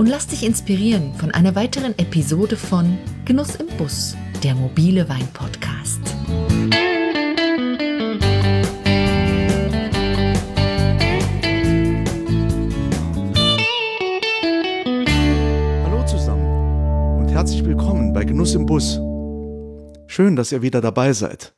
[0.00, 2.96] und lass dich inspirieren von einer weiteren Episode von
[3.26, 6.00] Genuss im Bus, der mobile Wein-Podcast.
[15.84, 18.98] Hallo zusammen und herzlich willkommen bei Genuss im Bus.
[20.06, 21.52] Schön, dass ihr wieder dabei seid.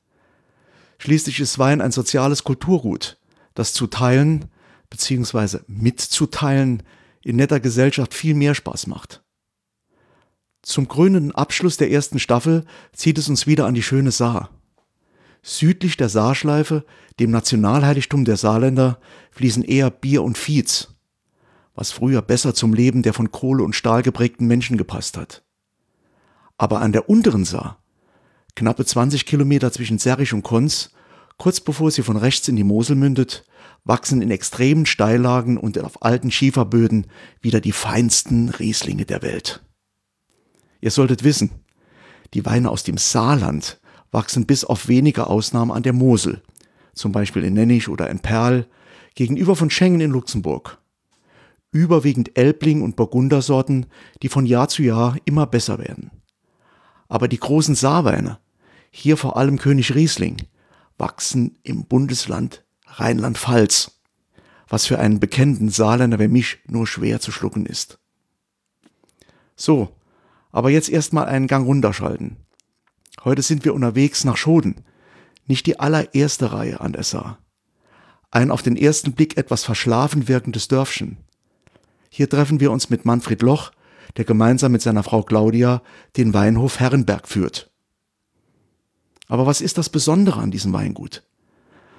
[0.98, 3.18] Schließlich ist Wein ein soziales Kulturgut,
[3.54, 4.46] das zu teilen
[4.90, 5.58] bzw.
[5.68, 6.82] mitzuteilen
[7.24, 9.22] in netter Gesellschaft viel mehr Spaß macht.
[10.62, 14.50] Zum krönenden Abschluss der ersten Staffel zieht es uns wieder an die schöne Saar.
[15.42, 16.84] Südlich der Saarschleife,
[17.18, 19.00] dem Nationalheiligtum der Saarländer,
[19.32, 20.88] fließen eher Bier und Viez,
[21.74, 25.42] was früher besser zum Leben der von Kohle und Stahl geprägten Menschen gepasst hat.
[26.58, 27.82] Aber an der unteren Saar,
[28.54, 30.90] knappe 20 Kilometer zwischen Serrich und Konz,
[31.42, 33.44] kurz bevor sie von rechts in die Mosel mündet,
[33.82, 37.08] wachsen in extremen Steillagen und auf alten Schieferböden
[37.40, 39.60] wieder die feinsten Rieslinge der Welt.
[40.80, 41.50] Ihr solltet wissen,
[42.32, 43.80] die Weine aus dem Saarland
[44.12, 46.42] wachsen bis auf wenige Ausnahmen an der Mosel,
[46.94, 48.68] zum Beispiel in Nennig oder in Perl,
[49.16, 50.78] gegenüber von Schengen in Luxemburg.
[51.72, 53.86] Überwiegend Elbling und Burgundersorten,
[54.22, 56.12] die von Jahr zu Jahr immer besser werden.
[57.08, 58.38] Aber die großen Saarweine,
[58.92, 60.36] hier vor allem König Riesling,
[61.02, 64.00] wachsen im Bundesland Rheinland-Pfalz,
[64.68, 67.98] was für einen bekennenden Saarländer wie mich nur schwer zu schlucken ist.
[69.56, 69.94] So,
[70.52, 72.36] aber jetzt erstmal einen Gang runterschalten.
[73.24, 74.84] Heute sind wir unterwegs nach Schoden,
[75.46, 77.38] nicht die allererste Reihe an der Saar.
[78.30, 81.18] Ein auf den ersten Blick etwas verschlafen wirkendes Dörfchen.
[82.10, 83.72] Hier treffen wir uns mit Manfred Loch,
[84.16, 85.82] der gemeinsam mit seiner Frau Claudia
[86.16, 87.71] den Weinhof Herrenberg führt.
[89.28, 91.22] Aber was ist das Besondere an diesem Weingut?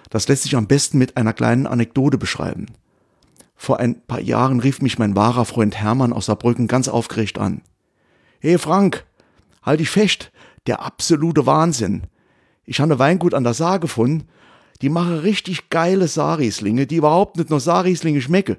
[0.09, 2.67] Das lässt sich am besten mit einer kleinen Anekdote beschreiben.
[3.55, 7.61] Vor ein paar Jahren rief mich mein wahrer Freund Hermann aus Saarbrücken ganz aufgeregt an.
[8.39, 9.05] Hey Frank,
[9.61, 10.31] halt dich fest,
[10.67, 12.03] der absolute Wahnsinn.
[12.65, 14.27] Ich habe Weingut an der Saar gefunden,
[14.81, 18.57] die machen richtig geile Saarrieslinge, die überhaupt nicht nur Saarrieslinge schmecken.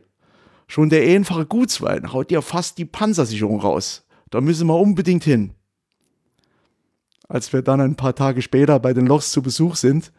[0.67, 4.07] Schon der einfache Gutswein haut dir fast die Panzersicherung raus.
[4.31, 5.53] Da müssen wir unbedingt hin.
[7.35, 10.13] Als wir dann ein paar Tage später bei den Lochs zu Besuch sind,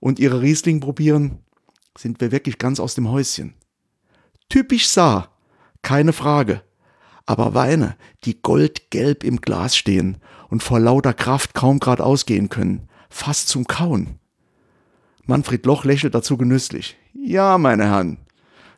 [0.00, 1.38] und ihre Riesling probieren,
[1.96, 3.54] sind wir wirklich ganz aus dem Häuschen.
[4.48, 5.30] Typisch Saar,
[5.82, 6.62] keine Frage.
[7.24, 10.18] Aber Weine, die goldgelb im Glas stehen
[10.48, 14.18] und vor lauter Kraft kaum grad ausgehen können, fast zum Kauen.
[15.24, 16.96] Manfred Loch lächelt dazu genüsslich.
[17.14, 18.18] Ja, meine Herren,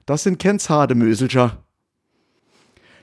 [0.05, 1.65] das sind Kenzhade Möselscher.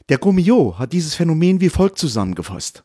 [0.10, 2.85] Der Gourmillot hat dieses Phänomen wie folgt zusammengefasst.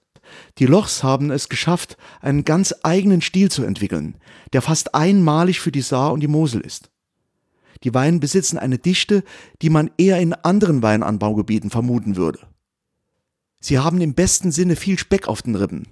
[0.58, 4.16] Die Lochs haben es geschafft, einen ganz eigenen Stil zu entwickeln,
[4.52, 6.90] der fast einmalig für die Saar und die Mosel ist.
[7.84, 9.24] Die Weine besitzen eine Dichte,
[9.62, 12.40] die man eher in anderen Weinanbaugebieten vermuten würde.
[13.60, 15.88] Sie haben im besten Sinne viel Speck auf den Rippen,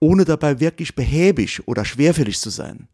[0.00, 2.88] ohne dabei wirklich behäbig oder schwerfällig zu sein.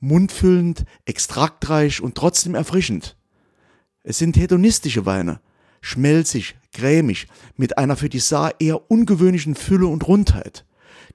[0.00, 3.16] Mundfüllend, extraktreich und trotzdem erfrischend.
[4.02, 5.40] Es sind hedonistische Weine,
[5.80, 10.64] schmelzig, cremig, mit einer für die Saar eher ungewöhnlichen Fülle und Rundheit,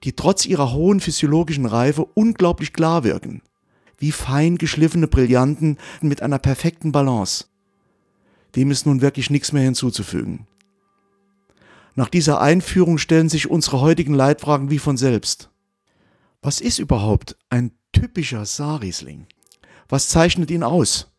[0.03, 3.41] die trotz ihrer hohen physiologischen Reife unglaublich klar wirken,
[3.97, 7.46] wie fein geschliffene Brillanten mit einer perfekten Balance.
[8.56, 10.48] Dem ist nun wirklich nichts mehr hinzuzufügen.
[11.95, 15.50] Nach dieser Einführung stellen sich unsere heutigen Leitfragen wie von selbst.
[16.42, 19.27] Was ist überhaupt ein typischer Saarriesling?
[19.88, 21.12] Was zeichnet ihn aus?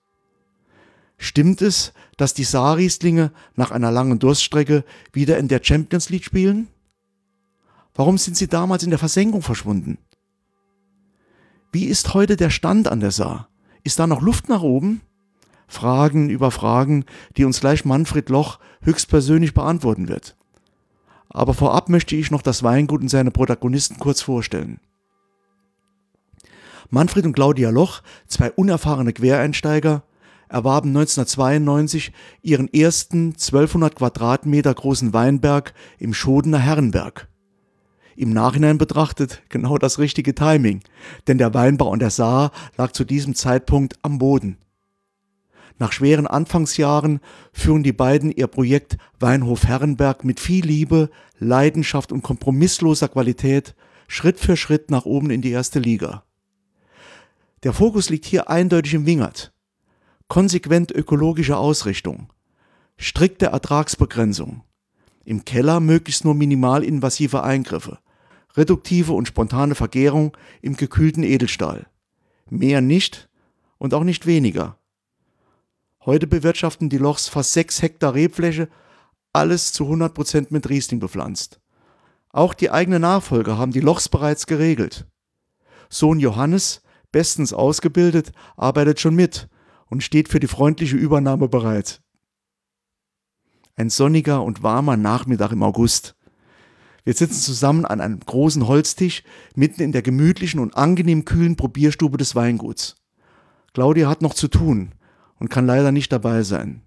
[1.17, 6.69] Stimmt es, dass die Saarrieslinge nach einer langen Durststrecke wieder in der Champions League spielen?
[7.95, 9.99] Warum sind sie damals in der Versenkung verschwunden?
[11.73, 13.49] Wie ist heute der Stand an der Saar?
[13.83, 15.01] Ist da noch Luft nach oben?
[15.67, 17.05] Fragen über Fragen,
[17.37, 20.37] die uns gleich Manfred Loch höchstpersönlich beantworten wird.
[21.29, 24.79] Aber vorab möchte ich noch das Weingut und seine Protagonisten kurz vorstellen.
[26.91, 30.05] Manfred und Claudia Loch, zwei unerfahrene Quereinsteiger,
[30.55, 37.29] erwarben 1992 ihren ersten 1200 Quadratmeter großen Weinberg im Schodener Herrenberg.
[38.17, 40.81] Im Nachhinein betrachtet genau das richtige Timing,
[41.27, 44.59] denn der Weinbau an der Saar lag zu diesem Zeitpunkt am Boden.
[45.81, 47.19] Nach schweren Anfangsjahren
[47.53, 51.11] führen die beiden ihr Projekt Weinhof Herrenberg mit viel Liebe,
[51.41, 53.75] Leidenschaft und kompromissloser Qualität
[54.07, 56.23] Schritt für Schritt nach oben in die erste Liga.
[57.65, 59.54] Der Fokus liegt hier eindeutig im Wingert.
[60.35, 62.27] Konsequent ökologische Ausrichtung,
[62.97, 64.65] strikte Ertragsbegrenzung,
[65.25, 68.01] im Keller möglichst nur minimal invasive Eingriffe,
[68.57, 71.87] reduktive und spontane Vergärung im gekühlten Edelstahl.
[72.51, 73.29] Mehr nicht
[73.79, 74.77] und auch nicht weniger.
[76.05, 78.69] Heute bewirtschaften die Lochs fast sechs Hektar Rebfläche,
[79.33, 81.61] alles zu 100 Prozent mit Riesling bepflanzt.
[82.31, 85.07] Auch die eigenen Nachfolger haben die Lochs bereits geregelt.
[85.91, 86.83] Sohn Johannes,
[87.13, 89.49] bestens ausgebildet, arbeitet schon mit
[89.95, 92.03] und steht für die freundliche Übernahme bereit.
[93.77, 96.17] Ein sonniger und warmer Nachmittag im August.
[97.05, 99.23] Wir sitzen zusammen an einem großen Holztisch
[99.55, 102.97] mitten in der gemütlichen und angenehm kühlen Probierstube des Weinguts.
[103.73, 104.91] Claudia hat noch zu tun
[105.39, 106.83] und kann leider nicht dabei sein.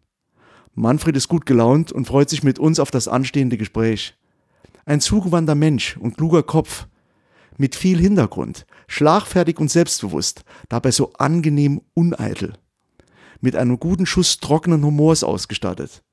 [0.73, 4.17] Manfred ist gut gelaunt und freut sich mit uns auf das anstehende Gespräch.
[4.85, 6.87] Ein zugewandter Mensch und kluger Kopf,
[7.55, 12.55] mit viel Hintergrund, schlagfertig und selbstbewusst, dabei so angenehm uneitel.
[13.41, 16.03] Mit einem guten Schuss trockenen Humors ausgestattet.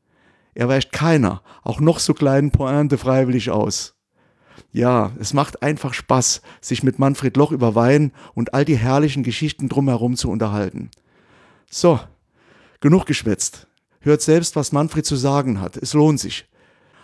[0.55, 3.94] Er weicht keiner, auch noch so kleinen Pointe freiwillig aus.
[4.73, 9.23] Ja, es macht einfach Spaß, sich mit Manfred Loch über Wein und all die herrlichen
[9.23, 10.91] Geschichten drumherum zu unterhalten.
[11.71, 11.99] So,
[12.85, 13.67] Genug geschwätzt.
[14.00, 15.79] Hört selbst, was Manfred zu sagen hat.
[15.79, 16.47] Es lohnt sich.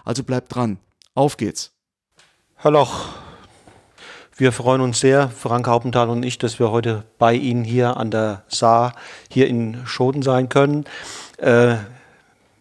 [0.05, 0.79] Also bleibt dran.
[1.15, 1.73] Auf geht's.
[2.57, 3.15] Herr Loch,
[4.37, 8.11] wir freuen uns sehr, Frank Haupenthal und ich, dass wir heute bei Ihnen hier an
[8.11, 8.95] der Saar
[9.31, 10.85] hier in Schoten sein können.
[11.37, 11.77] Äh,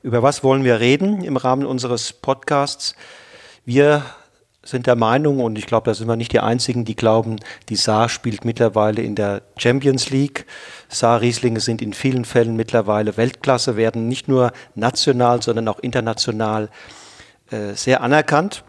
[0.01, 2.95] über was wollen wir reden im Rahmen unseres Podcasts?
[3.65, 4.03] Wir
[4.63, 7.37] sind der Meinung, und ich glaube, da sind wir nicht die Einzigen, die glauben,
[7.69, 10.45] die Saar spielt mittlerweile in der Champions League.
[10.89, 16.69] Saar-Rieslinge sind in vielen Fällen mittlerweile Weltklasse, werden nicht nur national, sondern auch international
[17.51, 18.63] äh, sehr anerkannt.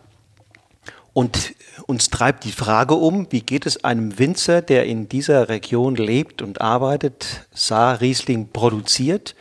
[1.12, 1.54] Und
[1.86, 6.40] uns treibt die Frage um, wie geht es einem Winzer, der in dieser Region lebt
[6.40, 9.34] und arbeitet, Saar-Riesling produziert,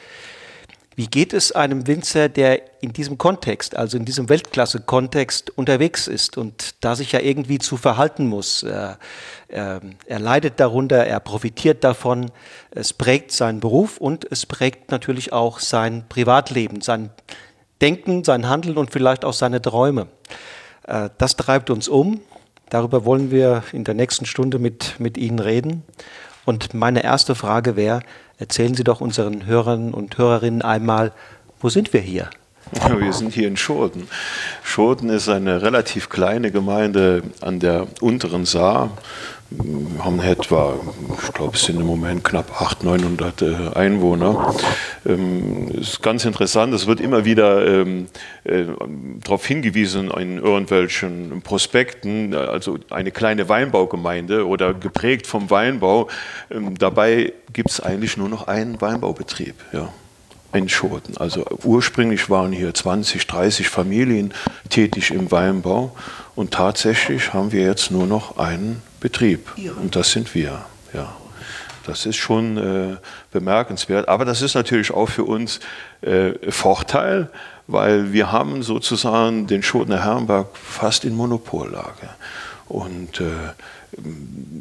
[1.00, 6.38] wie geht es einem Winzer, der in diesem Kontext, also in diesem Weltklasse-Kontext unterwegs ist
[6.38, 8.64] und da sich ja irgendwie zu verhalten muss?
[8.64, 9.00] Er,
[9.48, 12.32] er, er leidet darunter, er profitiert davon,
[12.72, 17.12] es prägt seinen Beruf und es prägt natürlich auch sein Privatleben, sein
[17.80, 20.08] Denken, sein Handeln und vielleicht auch seine Träume.
[20.90, 22.20] Äh, das treibt uns um.
[22.70, 25.84] Darüber wollen wir in der nächsten Stunde mit, mit Ihnen reden.
[26.46, 28.02] Und meine erste Frage wäre,
[28.40, 31.12] Erzählen Sie doch unseren Hörern und Hörerinnen einmal,
[31.60, 32.30] wo sind wir hier?
[32.72, 34.08] Wir sind hier in Schurten.
[34.64, 38.92] Schurten ist eine relativ kleine Gemeinde an der unteren Saar.
[39.52, 40.76] Wir haben etwa,
[41.24, 44.54] ich glaube, es sind im Moment knapp 800, 900 äh, Einwohner.
[45.08, 48.06] Ähm, ist ganz interessant, es wird immer wieder ähm,
[48.44, 48.66] äh,
[49.24, 56.10] darauf hingewiesen in irgendwelchen Prospekten, also eine kleine Weinbaugemeinde oder geprägt vom Weinbau.
[56.52, 59.56] Ähm, dabei gibt es eigentlich nur noch einen Weinbaubetrieb.
[59.74, 59.90] Ja
[60.54, 61.18] in Schoten.
[61.18, 64.34] Also ursprünglich waren hier 20, 30 Familien
[64.70, 65.96] tätig im Weinbau
[66.36, 69.48] und tatsächlich haben wir jetzt nur noch einen Betrieb.
[69.82, 70.66] Und das sind wir.
[70.94, 71.16] Ja.
[71.86, 72.98] Das ist schon äh,
[73.32, 74.08] bemerkenswert.
[74.10, 75.60] Aber das ist natürlich auch für uns
[76.02, 77.30] äh, Vorteil,
[77.68, 82.10] weil wir haben sozusagen den Schotener Herrenberg fast in Monopollage.
[82.68, 83.26] Und äh,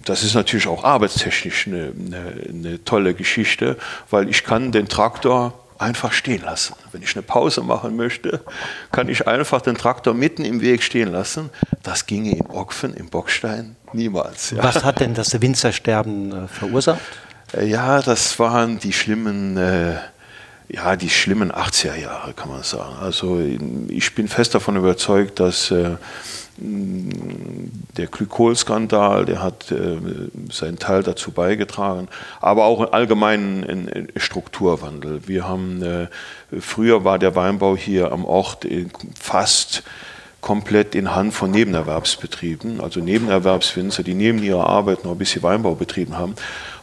[0.05, 3.77] das ist natürlich auch arbeitstechnisch eine, eine, eine tolle Geschichte,
[4.11, 6.75] weil ich kann den Traktor einfach stehen lassen.
[6.93, 8.41] Wenn ich eine Pause machen möchte,
[8.93, 11.51] kann ich einfach den Traktor mitten im Weg stehen lassen.
[11.83, 14.51] Das ginge in Ockfen, im Bockstein niemals.
[14.51, 14.63] Ja.
[14.63, 17.01] Was hat denn das Winzersterben äh, verursacht?
[17.55, 19.97] Äh, ja, das waren die schlimmen, äh,
[20.69, 22.97] ja, die schlimmen 80er Jahre, kann man sagen.
[23.01, 23.41] Also
[23.89, 25.97] ich bin fest davon überzeugt, dass äh,
[26.61, 29.97] der Glykolskandal, der hat äh,
[30.51, 32.09] seinen Teil dazu beigetragen,
[32.41, 35.23] aber auch allgemein ein, Strukturwandel.
[35.27, 36.09] Wir haben, äh,
[36.61, 38.67] früher war der Weinbau hier am Ort
[39.19, 39.83] fast
[40.41, 45.75] komplett in Hand von Nebenerwerbsbetrieben, also Nebenerwerbswinzer, die neben ihrer Arbeit noch ein bisschen Weinbau
[45.75, 46.35] betrieben haben.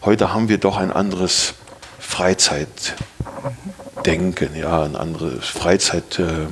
[0.04, 1.54] Heute haben wir doch ein anderes
[2.00, 6.48] Freizeitdenken, ja, ein anderes Freizeitgefühl äh,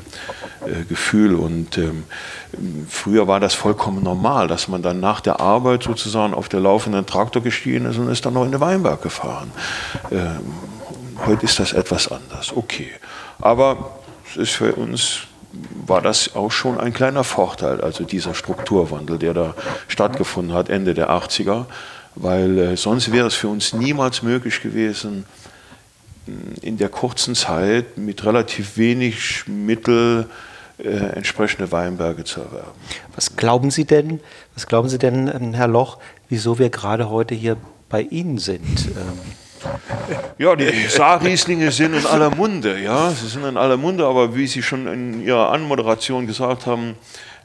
[1.37, 2.03] und ähm,
[2.87, 7.05] Früher war das vollkommen normal, dass man dann nach der Arbeit sozusagen auf der laufenden
[7.05, 9.51] Traktor gestiegen ist und ist dann noch in den Weinberg gefahren.
[10.11, 10.39] Ähm,
[11.25, 12.91] heute ist das etwas anders, okay.
[13.41, 13.97] Aber
[14.29, 15.21] es ist für uns
[15.85, 19.55] war das auch schon ein kleiner Vorteil, also dieser Strukturwandel, der da
[19.87, 21.65] stattgefunden hat Ende der 80er,
[22.15, 25.25] weil äh, sonst wäre es für uns niemals möglich gewesen,
[26.61, 30.29] in der kurzen Zeit mit relativ wenig Mittel
[30.77, 32.71] äh, entsprechende Weinberge zu erwerben.
[33.15, 34.19] Was glauben Sie denn,
[34.55, 35.99] was glauben Sie denn, ähm, Herr Loch,
[36.29, 37.57] wieso wir gerade heute hier
[37.89, 38.87] bei Ihnen sind?
[38.87, 39.19] Ähm,
[40.37, 44.47] ja, die Saarrieslinge sind in aller Munde, ja, sie sind in aller Munde, aber wie
[44.47, 46.95] Sie schon in Ihrer Anmoderation gesagt haben,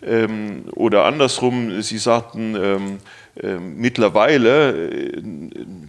[0.02, 2.98] ähm, oder andersrum, Sie sagten, ähm,
[3.40, 5.22] äh, mittlerweile äh,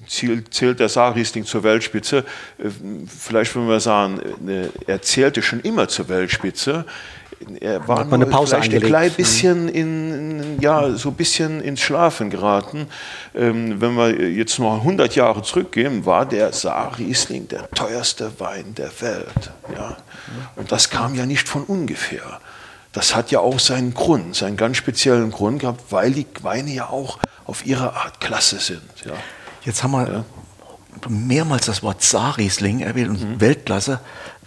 [0.08, 2.25] zählt, zählt der Saarriesling zur Weltspitze.
[2.58, 2.69] Äh,
[3.08, 6.86] vielleicht würden wir sagen, äh, er zählte schon immer zur Weltspitze
[7.60, 11.79] er war nur eine Pause vielleicht ein klein bisschen in, ja, so ein bisschen ins
[11.79, 12.88] Schlafen geraten.
[13.34, 18.91] Ähm, wenn wir jetzt noch 100 Jahre zurückgehen, war der Saar-Riesling der teuerste Wein der
[19.00, 19.51] Welt.
[19.75, 19.98] Ja?
[20.55, 22.39] Und das kam ja nicht von ungefähr.
[22.91, 26.89] Das hat ja auch seinen Grund, seinen ganz speziellen Grund gehabt, weil die Weine ja
[26.89, 28.81] auch auf ihre Art klasse sind.
[29.05, 29.13] Ja.
[29.63, 30.25] Jetzt haben wir ja.
[31.08, 33.41] mehrmals das Wort Saarriesling erwähnt und mhm.
[33.41, 34.00] Weltklasse.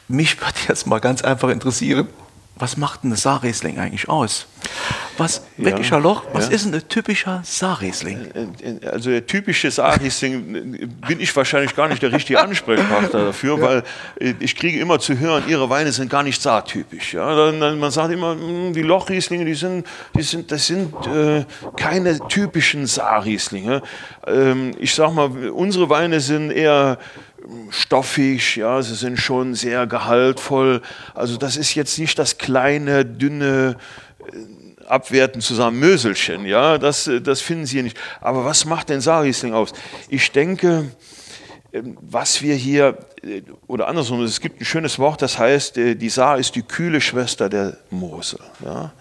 [0.08, 2.08] Mich würde jetzt mal ganz einfach interessieren,
[2.62, 4.46] was macht ein Saarriesling eigentlich aus?
[5.18, 6.54] Was, ja, wirklich, Herr Loch, was ja.
[6.54, 8.18] ist ein typischer Saarriesling?
[8.62, 13.08] Äh, äh, also der typische Saarriesling äh, bin ich wahrscheinlich gar nicht der richtige Ansprechpartner
[13.26, 13.62] dafür, ja.
[13.62, 13.82] weil
[14.38, 17.14] ich kriege immer zu hören, ihre Weine sind gar nicht saartypisch.
[17.14, 17.50] Ja?
[17.50, 21.44] Man sagt immer, hm, die Lochrieslinge, die sind, die sind, das sind äh,
[21.76, 23.82] keine typischen Saarrieslinge.
[24.24, 26.98] Ähm, ich sag mal, unsere Weine sind eher
[27.70, 30.82] stoffig, ja, sie sind schon sehr gehaltvoll.
[31.14, 33.76] Also das ist jetzt nicht das kleine, dünne,
[34.20, 37.98] äh, abwerten zusammen Möselchen, ja, das, äh, das finden Sie hier nicht.
[38.20, 39.72] Aber was macht denn Saarriesling aus?
[40.08, 40.90] Ich denke,
[41.72, 46.08] ähm, was wir hier, äh, oder andersrum, es gibt ein schönes Wort, das heißt, die
[46.08, 48.40] Saar ist die kühle Schwester der Mosel.
[48.64, 48.92] Ja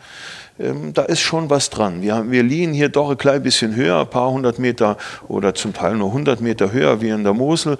[0.62, 2.01] ähm, da ist schon was dran.
[2.01, 5.74] Wir, wir liegen hier doch ein klein bisschen höher, ein paar hundert Meter oder zum
[5.74, 7.77] Teil nur 100 Meter höher wie in der Mosel.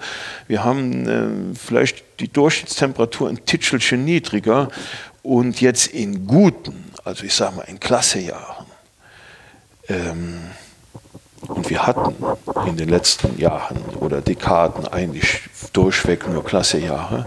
[0.48, 4.68] Wir haben äh, vielleicht die Durchschnittstemperatur ein Titschelchen niedriger
[5.22, 8.66] und jetzt in guten, also ich sage mal in Klassejahren,
[9.88, 10.38] ähm,
[11.48, 12.14] und wir hatten
[12.66, 15.40] in den letzten Jahren oder Dekaden eigentlich
[15.72, 17.26] durchweg nur Klassejahre,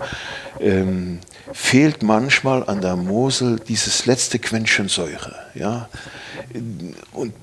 [0.62, 1.20] ähm,
[1.54, 5.36] fehlt manchmal an der Mosel dieses letzte Quäntchen Säure.
[5.54, 5.90] Ja?
[7.12, 7.34] Und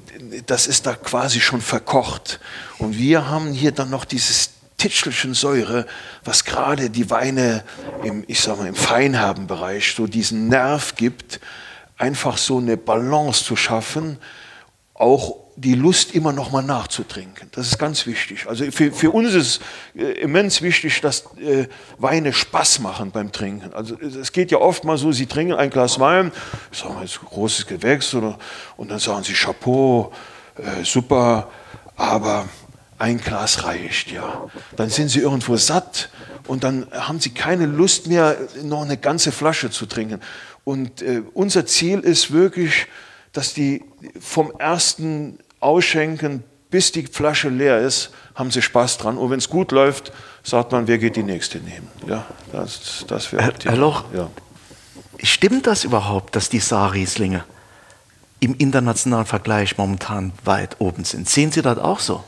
[0.46, 2.40] das ist da quasi schon verkocht.
[2.78, 5.86] Und wir haben hier dann noch dieses Titschelchen Säure,
[6.24, 7.62] was gerade die Weine
[8.02, 11.40] im, ich sag mal, im Feinherbenbereich so diesen Nerv gibt,
[11.96, 14.18] einfach so eine Balance zu schaffen,
[14.94, 17.48] auch die Lust immer noch mal nachzutrinken.
[17.52, 18.46] Das ist ganz wichtig.
[18.48, 19.60] Also für, für uns ist
[19.94, 21.66] äh, immens wichtig, dass äh,
[21.98, 23.72] Weine Spaß machen beim Trinken.
[23.72, 26.32] Also es geht ja oft mal so, Sie trinken ein Glas Wein,
[26.72, 28.38] sagen wir jetzt großes Gewächs oder,
[28.76, 30.12] und dann sagen Sie Chapeau,
[30.56, 31.48] äh, super,
[31.96, 32.48] aber
[32.98, 34.50] ein Glas reicht, ja.
[34.76, 36.10] Dann sind Sie irgendwo satt
[36.48, 40.20] und dann haben Sie keine Lust mehr, noch eine ganze Flasche zu trinken.
[40.64, 42.86] Und äh, unser Ziel ist wirklich,
[43.32, 43.84] dass die
[44.20, 49.18] vom ersten Ausschenken, bis die Flasche leer ist, haben sie Spaß dran.
[49.18, 51.88] Und wenn es gut läuft, sagt man, wer geht die nächste nehmen.
[52.06, 54.30] Ja, das, das wäre Herr Loch, ja.
[55.22, 57.44] stimmt das überhaupt, dass die Saarrieslinge
[58.40, 61.28] im internationalen Vergleich momentan weit oben sind?
[61.28, 62.24] Sehen Sie das auch so?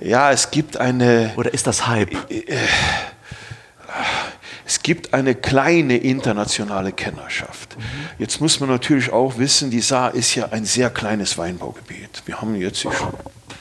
[0.00, 1.32] Ja, es gibt eine.
[1.36, 2.12] Oder ist das Hype?
[2.30, 2.58] Äh, äh,
[4.66, 7.76] es gibt eine kleine internationale Kennerschaft.
[7.76, 7.82] Mhm.
[8.18, 12.22] Jetzt muss man natürlich auch wissen, die Saar ist ja ein sehr kleines Weinbaugebiet.
[12.24, 12.90] Wir haben jetzt, ich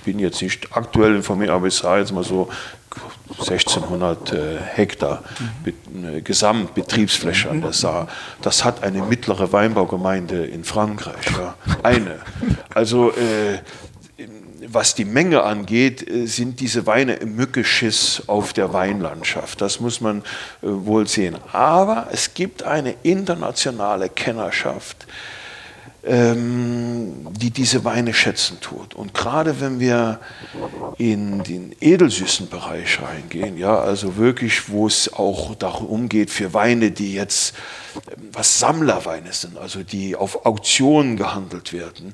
[0.06, 2.50] bin jetzt nicht aktuell informiert, aber ich sage jetzt mal so
[3.40, 5.24] 1600 äh, Hektar
[5.94, 6.24] mhm.
[6.24, 8.08] Gesamtbetriebsfläche an der Saar.
[8.42, 11.26] Das hat eine mittlere Weinbaugemeinde in Frankreich.
[11.38, 11.56] Ja.
[11.82, 12.20] Eine.
[12.74, 13.60] Also äh,
[14.68, 19.62] was die Menge angeht, äh, sind diese Weine im Mückeschiss auf der Weinlandschaft.
[19.62, 20.24] Das muss man äh,
[20.62, 21.38] wohl sehen.
[21.52, 25.08] Aber es gibt eine internationale Kennerschaft,
[26.06, 28.94] ähm, die diese Weine schätzen tut.
[28.94, 30.20] Und gerade wenn wir
[30.98, 36.92] in den edelsüßen Bereich reingehen, ja, also wirklich, wo es auch darum geht für Weine,
[36.92, 37.56] die jetzt
[37.96, 42.14] ähm, was Sammlerweine sind, also die auf Auktionen gehandelt werden,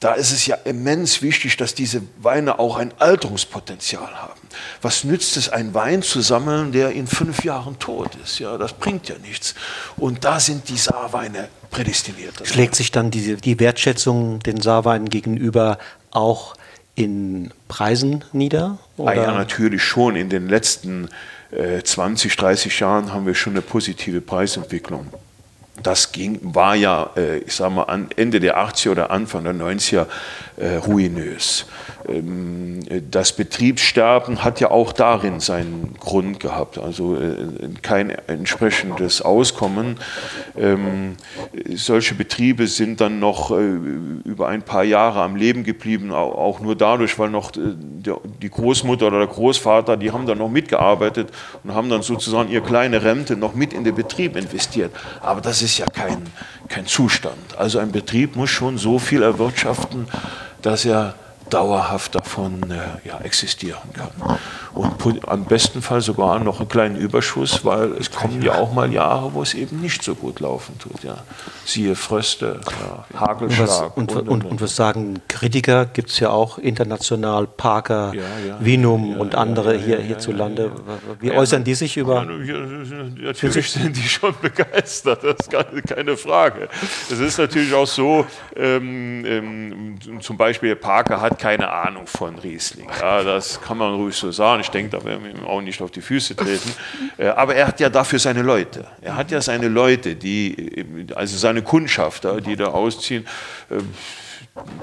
[0.00, 4.40] da ist es ja immens wichtig, dass diese Weine auch ein Alterungspotenzial haben.
[4.80, 8.38] Was nützt es, einen Wein zu sammeln, der in fünf Jahren tot ist?
[8.38, 9.54] Ja, das bringt ja nichts.
[9.98, 12.42] Und da sind die Saarweine prädestiniert.
[12.44, 15.78] Schlägt sich dann die, die Wertschätzung den Saarweinen gegenüber
[16.10, 16.54] auch
[16.94, 18.78] in Preisen nieder?
[18.96, 20.16] Ah, ja, natürlich schon.
[20.16, 21.08] In den letzten
[21.50, 25.08] äh, 20, 30 Jahren haben wir schon eine positive Preisentwicklung
[25.82, 30.06] das ging, war ja, äh, ich sag mal, Ende der 80er oder Anfang der 90er
[30.56, 31.66] äh, ruinös.
[32.10, 37.36] Ähm, das Betriebssterben hat ja auch darin seinen Grund gehabt, also äh,
[37.82, 39.98] kein entsprechendes Auskommen.
[40.56, 41.16] Ähm,
[41.74, 43.78] solche Betriebe sind dann noch äh,
[44.24, 49.18] über ein paar Jahre am Leben geblieben, auch nur dadurch, weil noch die Großmutter oder
[49.18, 51.30] der Großvater, die haben dann noch mitgearbeitet
[51.64, 54.92] und haben dann sozusagen ihre kleine Rente noch mit in den Betrieb investiert.
[55.20, 56.22] Aber das ist ja kein,
[56.68, 57.56] kein Zustand.
[57.56, 60.08] Also ein Betrieb muss schon so viel erwirtschaften,
[60.62, 61.14] dass er
[61.52, 64.38] dauerhaft davon äh, ja, existieren kann.
[64.74, 68.92] Und am besten Fall sogar noch einen kleinen Überschuss, weil es kommen ja auch mal
[68.92, 71.02] Jahre, wo es eben nicht so gut laufen tut.
[71.02, 71.18] Ja.
[71.64, 73.96] Siehe Fröste, ja, Hagelschlag.
[73.96, 75.86] Und was, und, und, und, was sagen Kritiker?
[75.86, 78.22] Gibt es ja auch international Parker, ja,
[78.60, 80.70] Vinum und andere hier hierzulande.
[81.18, 82.24] Wie äußern die sich über.
[82.24, 85.50] natürlich sind die schon begeistert, das ist
[85.86, 86.68] keine Frage.
[87.10, 88.24] Es ist natürlich auch so,
[88.56, 92.88] ähm, ähm, zum Beispiel Parker hat keine Ahnung von Riesling.
[93.00, 94.59] Ja, das kann man ruhig so sagen.
[94.60, 96.72] Ich denke, da werden wir ihm auch nicht auf die Füße treten.
[97.18, 98.86] Äh, aber er hat ja dafür seine Leute.
[99.00, 103.26] Er hat ja seine Leute, die, also seine Kundschafter, die da ausziehen.
[103.70, 103.78] Äh,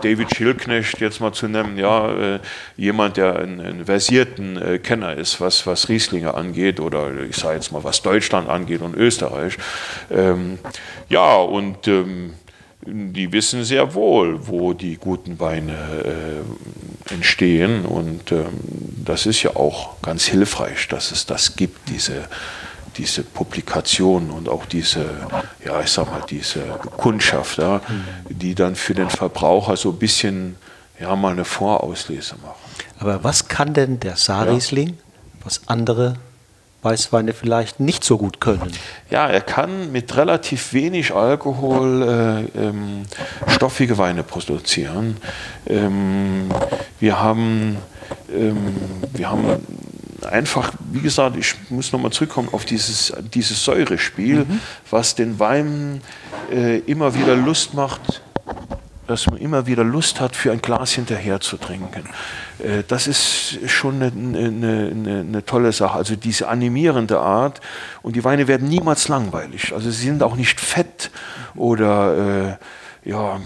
[0.01, 2.39] David Schilknecht jetzt mal zu nennen, ja, äh,
[2.77, 7.71] jemand, der einen versierten äh, Kenner ist, was, was Rieslinge angeht oder ich sage jetzt
[7.71, 9.57] mal, was Deutschland angeht und Österreich.
[10.09, 10.59] Ähm,
[11.09, 12.33] ja, und ähm,
[12.87, 17.85] die wissen sehr wohl, wo die guten Weine äh, entstehen.
[17.85, 18.47] Und ähm,
[19.03, 22.25] das ist ja auch ganz hilfreich, dass es das gibt, diese,
[22.97, 25.05] diese Publikationen und auch diese,
[25.63, 26.61] ja, ich sag mal, diese
[26.97, 27.81] Kundschaft, ja,
[28.29, 30.55] die dann für den Verbraucher so ein bisschen
[30.99, 32.55] ja, mal eine Vorauslese machen.
[32.99, 34.95] Aber was kann denn der Saarriesling, ja.
[35.43, 36.17] was andere
[36.87, 38.71] Weißweine vielleicht nicht so gut können.
[39.09, 43.03] Ja, er kann mit relativ wenig Alkohol äh, ähm,
[43.47, 45.17] stoffige Weine produzieren.
[45.67, 46.49] Ähm,
[47.01, 47.77] wir, haben,
[48.33, 48.57] ähm,
[49.11, 49.43] wir haben
[50.29, 54.61] einfach, wie gesagt, ich muss nochmal zurückkommen auf dieses, dieses Säurespiel, mhm.
[54.89, 56.01] was den Wein
[56.51, 58.21] äh, immer wieder Lust macht,
[59.07, 62.03] dass man immer wieder Lust hat, für ein Glas hinterher zu trinken.
[62.59, 65.97] Äh, das ist schon eine, eine, eine, eine, tolle Sache.
[65.97, 67.61] Also diese animierende Art.
[68.01, 69.73] Und die Weine werden niemals langweilig.
[69.73, 71.09] Also sie sind auch nicht fett
[71.55, 72.57] oder
[73.03, 73.39] äh, ja.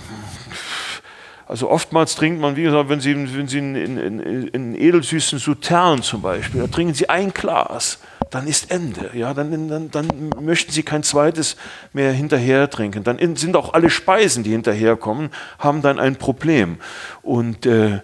[1.48, 5.38] Also oftmals trinkt man, wie gesagt, wenn Sie, wenn Sie in, in, in, in edelsüßen
[5.38, 8.00] Sautern zum Beispiel, da trinken Sie ein Glas
[8.32, 9.12] dann ist Ende.
[9.14, 10.08] Ja, dann, dann, dann
[10.40, 11.58] möchten sie kein zweites
[11.94, 13.04] mehr hinterher trinken.
[13.04, 16.78] Dann sind auch alle Speisen, die hinterherkommen, haben dann ein Problem.
[17.22, 18.00] Und äh,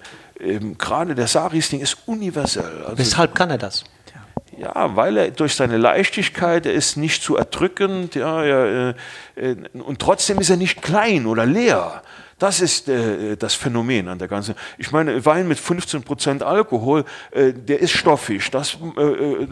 [0.78, 2.84] gerade der Saarriesling ist universell.
[2.84, 3.86] Also, Weshalb kann er das?
[4.58, 8.96] Ja, weil er durch seine Leichtigkeit, er ist nicht zu erdrückend, ja, er,
[9.36, 12.02] äh, und trotzdem ist er nicht klein oder leer.
[12.40, 14.54] Das ist äh, das Phänomen an der ganzen.
[14.78, 19.48] Ich meine, Wein mit 15% Alkohol, äh, der ist stoffig, das, äh, äh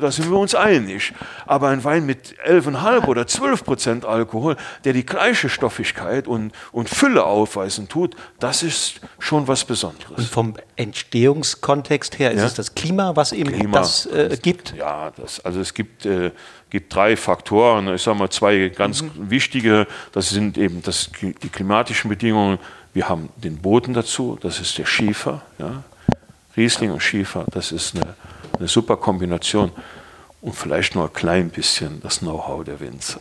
[0.00, 1.12] da sind wir uns einig.
[1.44, 7.24] Aber ein Wein mit 11,5 oder 12% Alkohol, der die gleiche Stoffigkeit und, und Fülle
[7.24, 10.16] aufweisen tut, das ist schon was Besonderes.
[10.16, 12.46] Und vom Entstehungskontext her ist ja?
[12.46, 14.74] es das Klima, was eben Klima, das äh, gibt?
[14.74, 16.30] Ja, das, also es gibt äh,
[16.70, 17.94] gibt drei Faktoren.
[17.94, 19.30] Ich sage mal zwei ganz mhm.
[19.30, 19.86] wichtige.
[20.12, 22.58] Das sind eben das, die klimatischen Bedingungen.
[22.94, 25.42] Wir haben den Boden dazu, das ist der Schiefer.
[25.58, 25.82] Ja.
[26.56, 28.14] Riesling und Schiefer, das ist eine,
[28.58, 29.72] eine super Kombination.
[30.40, 33.20] Und vielleicht nur ein klein bisschen das Know-how der Winzer.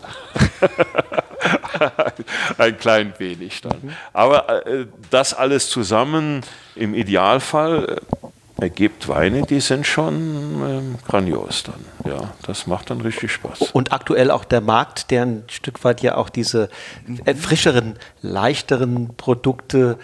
[2.58, 3.80] ein klein wenig dann.
[3.82, 3.94] Mhm.
[4.14, 6.42] Aber äh, das alles zusammen
[6.76, 8.28] im Idealfall äh,
[8.60, 10.14] ergibt Weine, die sind schon
[10.66, 11.86] ähm, grandios dann.
[12.10, 13.72] Ja, das macht dann richtig Spaß.
[13.74, 16.70] Und aktuell auch der Markt, der ein Stück weit ja auch diese
[17.26, 19.98] äh, frischeren, leichteren Produkte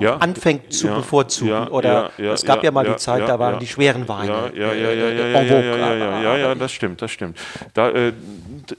[0.00, 1.50] ja, anfängt zu ja, bevorzugen.
[1.50, 4.52] Ja, Oder es gab ja, mal die Zeit, da waren die schweren Weine.
[4.54, 7.38] Ja, ja, ja, ja, ja, ja, ja, ja, das stimmt, das stimmt.
[7.74, 8.12] Da, äh,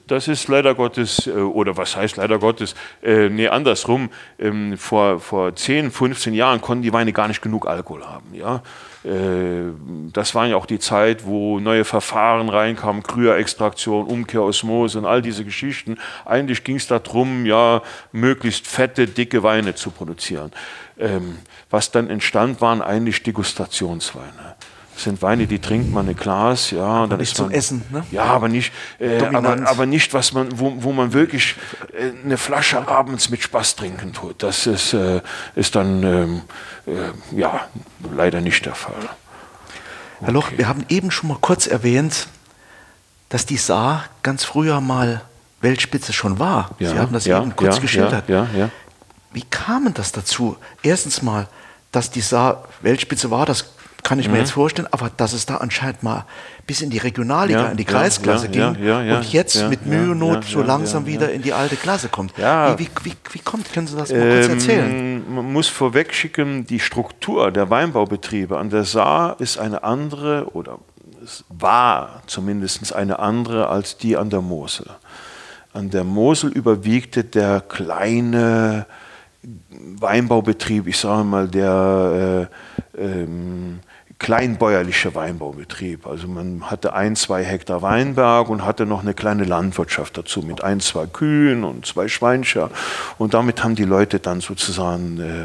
[0.08, 4.10] das ist leider Gottes, äh, oder was heißt leider Gottes, äh, nee, andersrum.
[4.40, 8.34] Ähm, vor, vor 10, 15 Jahren konnten die Weine gar nicht genug Alkohol haben.
[8.34, 8.62] Ja?
[9.04, 9.72] Äh,
[10.14, 15.44] das war ja auch die Zeit, wo neue Verfahren reinkamen, Krüherextraktion, Umkehrosmose und all diese
[15.44, 15.98] Geschichten.
[16.26, 20.52] Eigentlich ging es darum, ja, möglichst fette, dicke Weine zu produzieren.
[21.00, 24.56] Ähm, was dann entstand, waren eigentlich Degustationsweine.
[24.94, 27.58] Das sind Weine, die trinkt man ein Glas, ja, aber dann nicht ist man, zum
[27.58, 28.06] Essen, ne?
[28.12, 31.56] Ja, aber nicht, äh, aber, aber, nicht, was man, wo, wo man wirklich
[31.94, 34.44] äh, eine Flasche abends mit Spaß trinken tut.
[34.44, 35.22] Das ist, äh,
[35.56, 36.42] ist dann ähm,
[36.86, 37.62] äh, ja
[38.16, 38.94] leider nicht der Fall.
[40.22, 42.28] Herr Loch, wir haben eben schon mal kurz erwähnt,
[43.30, 45.22] dass die Saar ganz früher mal
[45.62, 46.70] Weltspitze schon war.
[46.78, 48.30] Ja, Sie haben das ja, eben kurz ja, geschildert.
[48.30, 48.70] Ja, ja,
[49.34, 50.58] Wie kam das dazu?
[50.82, 51.48] Erstens mal
[51.94, 55.58] dass die Saar Weltspitze war, das kann ich mir jetzt vorstellen, aber dass es da
[55.58, 56.26] anscheinend mal
[56.68, 60.12] bis in die Regionalliga, Ja, in die Kreisklasse ja, ging ja, und jetzt mit Mühe
[60.12, 62.38] und Not so langsam wieder in die alte Klasse kommt.
[62.38, 62.44] Wie,
[62.80, 64.92] wie, wie, wie kommt, können Sie das mal kurz erzählen?
[64.92, 70.80] Ähm, Man muss vorwegschicken, die Struktur der Weinbaubetriebe an der Saar ist eine andere oder
[71.24, 74.88] es war zumindest eine andere als die an der Mosel.
[75.72, 78.86] An der Mosel überwiegte der kleine
[79.70, 82.50] Weinbaubetrieb, ich sage mal der
[82.98, 83.80] äh, ähm,
[84.24, 86.08] kleinbäuerliche Weinbaubetrieb.
[86.08, 90.64] Also man hatte ein, zwei Hektar Weinberg und hatte noch eine kleine Landwirtschaft dazu mit
[90.64, 92.72] ein, zwei Kühen und zwei Schweinscher.
[93.18, 95.44] Und damit haben die Leute dann sozusagen äh,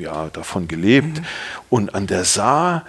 [0.00, 1.22] äh, ja, davon gelebt.
[1.70, 2.84] Und an der Saar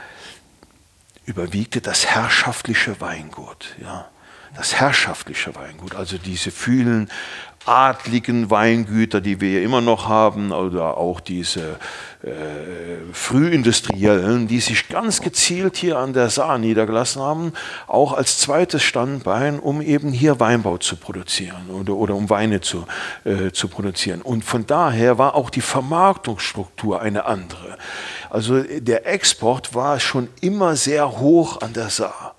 [1.26, 3.76] überwiegte das herrschaftliche Weingut.
[3.82, 4.10] Ja.
[4.56, 7.10] Das herrschaftliche Weingut, also diese vielen
[7.66, 11.78] adligen Weingüter, die wir immer noch haben, oder auch diese
[12.24, 12.32] äh,
[13.12, 17.54] frühindustriellen, die sich ganz gezielt hier an der Saar niedergelassen haben,
[17.88, 22.86] auch als zweites Standbein, um eben hier Weinbau zu produzieren oder, oder um Weine zu,
[23.26, 24.22] äh, zu produzieren.
[24.22, 27.78] Und von daher war auch die Vermarktungsstruktur eine andere.
[28.30, 32.33] Also der Export war schon immer sehr hoch an der Saar.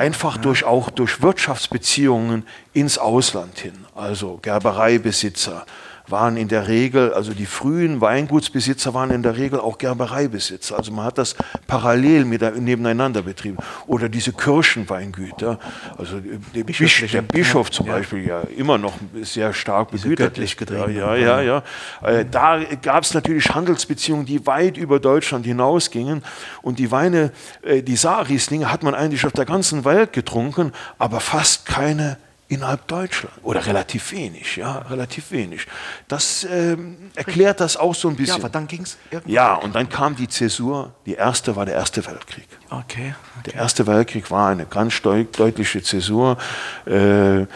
[0.00, 3.84] Einfach durch auch durch Wirtschaftsbeziehungen ins Ausland hin.
[3.94, 5.66] Also Gerbereibesitzer
[6.10, 10.76] waren in der Regel, also die frühen Weingutsbesitzer waren in der Regel auch Gerbereibesitzer.
[10.76, 13.58] Also man hat das parallel mit, nebeneinander betrieben.
[13.86, 15.58] Oder diese Kirchenweingüter,
[15.96, 16.20] also
[16.54, 20.58] der, Bisch, der Bischof zum Beispiel ja immer noch sehr stark begütert göttlich ist.
[20.58, 21.62] getriebenen, Ja, ja, ja.
[22.02, 22.08] ja.
[22.08, 26.22] Äh, Da gab es natürlich Handelsbeziehungen, die weit über Deutschland hinausgingen.
[26.62, 31.20] Und die Weine, äh, die Saarrieslinge hat man eigentlich auf der ganzen Welt getrunken, aber
[31.20, 32.16] fast keine
[32.50, 33.34] innerhalb Deutschland.
[33.42, 35.66] Oder relativ wenig, ja, relativ wenig.
[36.08, 38.34] Das ähm, erklärt das auch so ein Ja, bisschen.
[38.34, 38.98] aber dann ging es.
[39.24, 40.92] Ja, und dann kam die Zäsur.
[41.06, 42.48] Die erste war der Erste Weltkrieg.
[42.68, 43.14] Okay.
[43.46, 46.38] Der Erste Weltkrieg war eine ganz deut deutliche Zäsur.
[46.86, 47.46] Äh,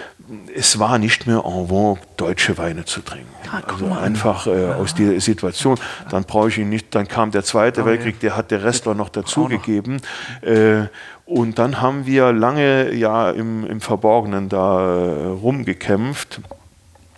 [0.55, 3.29] es war nicht mehr en vogue, deutsche Weine zu trinken.
[3.53, 5.79] Ah, guck also einfach äh, aus dieser Situation.
[6.09, 6.95] Dann brauche ich ihn nicht.
[6.95, 10.01] Dann kam der Zweite Weltkrieg, der hat der Restler noch dazugegeben.
[10.41, 10.85] Äh,
[11.27, 16.41] und dann haben wir lange ja im, im Verborgenen da äh, rumgekämpft.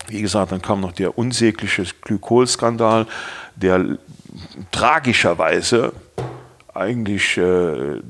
[0.09, 3.07] Wie gesagt, dann kam noch der unsägliche Glykolskandal,
[3.57, 3.99] der
[4.71, 5.93] tragischerweise
[6.73, 8.01] eigentlich äh,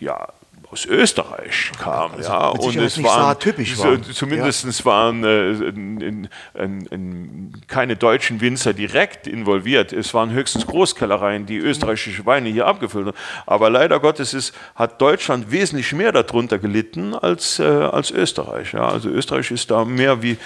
[0.00, 0.28] ja,
[0.72, 2.12] aus Österreich kam.
[2.22, 4.02] ja, mit Sicherheit nicht saartypisch so- war.
[4.02, 9.92] Zumindest waren äh, in, in, in, in keine deutschen Winzer direkt involviert.
[9.92, 13.16] Es waren höchstens Großkellereien, die österreichische Weine hier abgefüllt haben.
[13.46, 18.72] Aber leider Gottes ist, hat Deutschland wesentlich mehr darunter gelitten als, äh, als Österreich.
[18.72, 18.88] Ja.
[18.88, 20.36] Also Österreich ist da mehr wie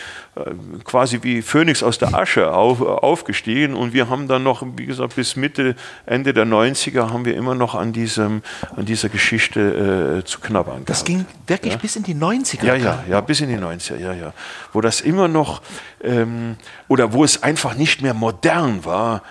[0.83, 5.15] quasi wie Phönix aus der Asche auf, aufgestiegen und wir haben dann noch, wie gesagt,
[5.15, 8.43] bis Mitte, Ende der 90er haben wir immer noch an, diesem,
[8.75, 10.83] an dieser Geschichte äh, zu knabbern.
[10.87, 11.27] Das gehabt.
[11.27, 12.65] ging wirklich bis in die 90er.
[12.65, 14.33] Ja, ja, ja, bis in die 90er, ja, ja.
[14.73, 15.63] Wo das immer noch,
[16.03, 16.57] ähm,
[16.89, 19.23] oder wo es einfach nicht mehr modern war,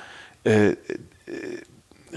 [0.46, 0.76] äh, äh,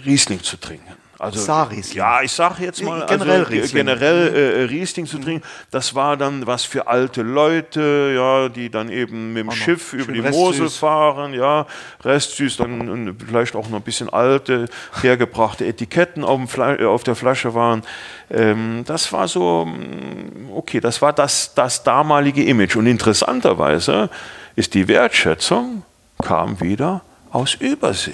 [0.04, 1.05] Riesling zu trinken.
[1.18, 1.96] Also, Saarriesling.
[1.96, 3.86] Ja, ich sage jetzt mal, Äh, generell also, Riesling.
[3.86, 8.90] generell äh, Riesling zu trinken, das war dann was für alte Leute, ja, die dann
[8.90, 10.38] eben mit dem Schiff über die restsüß.
[10.38, 11.66] Mosel fahren, ja,
[12.04, 14.68] restsüß, dann äh, vielleicht auch noch ein bisschen alte,
[15.00, 17.82] hergebrachte Etiketten auf, äh, auf der Flasche waren.
[18.30, 22.76] Ähm, das war so, mm, okay, das war das, das damalige Image.
[22.76, 24.10] Und interessanterweise
[24.54, 25.82] ist die Wertschätzung
[26.22, 28.12] kam wieder aus Übersee.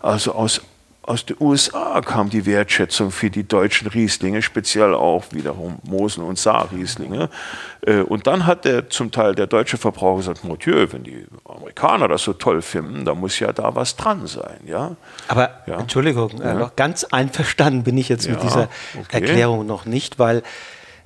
[0.00, 0.62] Also aus,
[1.10, 6.38] aus den USA kam die Wertschätzung für die deutschen Rieslinge, speziell auch wiederum Mosel- und
[6.38, 7.28] Saar-Rieslinge.
[7.84, 11.26] Äh, Und dann hat der, zum Teil der deutsche Verbraucher gesagt, mon Dieu, wenn die
[11.44, 14.60] Amerikaner das so toll finden, da muss ja da was dran sein.
[14.66, 14.94] Ja?
[15.26, 15.80] Aber Ja.
[15.80, 18.68] Entschuldigung, äh, noch ganz einverstanden bin ich jetzt mit Ja, dieser
[19.00, 19.20] okay.
[19.20, 20.42] Erklärung noch nicht, weil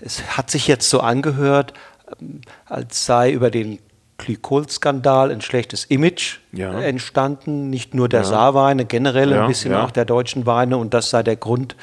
[0.00, 1.72] es hat sich jetzt so angehört,
[2.20, 3.78] ähm, als sei über den
[4.18, 6.78] Glykol-Skandal ein schlechtes Image Ja.
[6.78, 9.84] äh, entstanden, nicht nur der Saarweine, generell Ja, ein bisschen ja.
[9.84, 11.74] auch der deutschen Weine und das sei der Grund,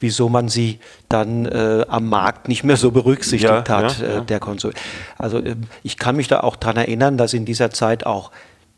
[0.00, 4.14] wieso man sie dann äh, am Markt nicht mehr so berücksichtigt Ja, hat, ja, äh,
[4.16, 4.20] ja.
[4.20, 4.72] der Konsum.
[5.16, 8.30] Also ähm, ich kann mich da auch daran erinnern, dass in dieser Zeit auch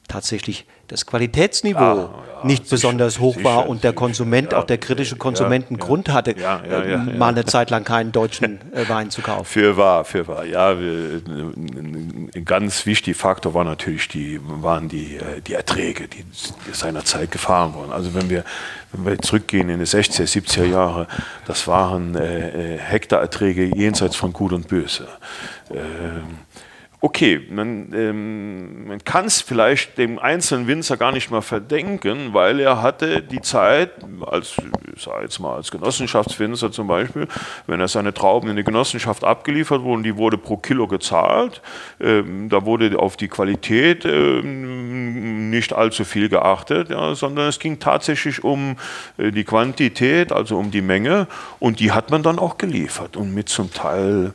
[0.08, 3.92] tatsächlich das Qualitätsniveau Ah, ja, nicht sicher, besonders hoch war sicher, und der.
[3.92, 5.84] Konsument, Ja, auch der kritische Konsument einen ja.
[5.84, 9.44] Grund hatte, äh, mal eine Zeit lang keinen deutschen äh, Wein zu kaufen.
[9.44, 10.44] Für wahr, für wahr.
[10.44, 16.08] Ja, wir, ein ein ganz wichtiger Faktor war natürlich die, waren die, äh, die Erträge,
[16.08, 16.24] die
[16.72, 17.92] seinerzeit gefahren wurden.
[17.92, 18.44] Also wenn wir,
[18.92, 21.06] wenn wir zurückgehen in die 60er, 70er Jahre,
[21.46, 25.08] das waren äh, äh, Hektarerträge jenseits von Gut und Böse.
[25.70, 26.38] Ähm,
[27.00, 32.58] okay, man, ähm, man kann es vielleicht dem einzelnen Winzer gar nicht mal verdenken, weil
[32.58, 33.90] er hatte die Zeit,
[34.26, 34.56] als,
[34.96, 37.28] sag jetzt mal, als Genossenschaftswinzer zum Beispiel,
[37.68, 41.62] wenn er seine Trauben in die Genossenschaft abgeliefert wurden, die wurde pro Kilo gezahlt,
[42.00, 47.78] ähm, da wurde auf die Qualität ähm, nicht allzu viel geachtet, ja, sondern es ging
[47.78, 48.76] tatsächlich um
[49.18, 51.28] äh, die Quantität, also um die Menge.
[51.60, 53.16] Und die hat man dann auch geliefert.
[53.16, 54.32] Und mit zum Teil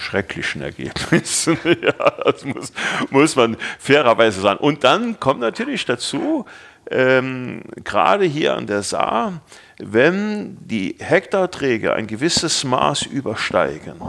[0.00, 1.58] schrecklichen Ergebnissen.
[1.64, 2.72] ja, das muss,
[3.10, 4.58] muss man fairerweise sagen.
[4.60, 6.46] Und dann kommt natürlich dazu,
[6.90, 9.42] ähm, gerade hier an der Saar,
[9.78, 14.00] wenn die Hektarträge ein gewisses Maß übersteigen,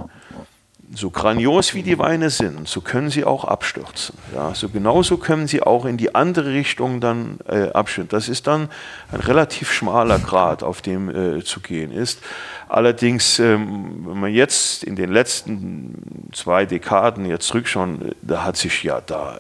[0.94, 4.18] so grandios wie die Weine sind, so können sie auch abstürzen.
[4.36, 8.10] Ja, so genauso können sie auch in die andere Richtung dann äh, abstürzen.
[8.10, 8.70] Das ist dann
[9.12, 12.20] ein relativ schmaler Grad, auf dem äh, zu gehen ist.
[12.68, 18.84] Allerdings, ähm, wenn man jetzt in den letzten zwei Dekaden jetzt zurückschauen, da hat sich
[18.84, 19.40] ja da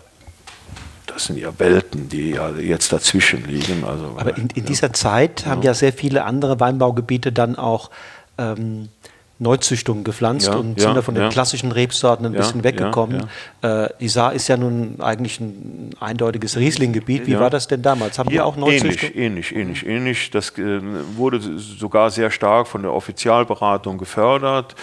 [1.07, 3.83] das sind ja Welten, die ja jetzt dazwischen liegen.
[3.83, 7.89] Also, Aber in, in dieser Zeit haben ja sehr viele andere Weinbaugebiete dann auch
[8.37, 8.87] ähm,
[9.41, 11.29] Neuzüchtungen gepflanzt Ja, und ja, sind da von den ja.
[11.29, 13.25] klassischen Rebsorten ein bisschen weggekommen.
[13.63, 17.25] Äh, die Saar ist ja nun eigentlich ein eindeutiges Riesling-Gebiet.
[17.25, 18.19] Wie war das denn damals?
[18.19, 19.15] Haben die auch Neuzüchtungen?
[19.15, 20.29] ähnlich, ähnlich, ähnlich, ähnlich.
[20.29, 20.79] Das äh,
[21.15, 24.75] wurde sogar sehr stark von der Offizialberatung gefördert.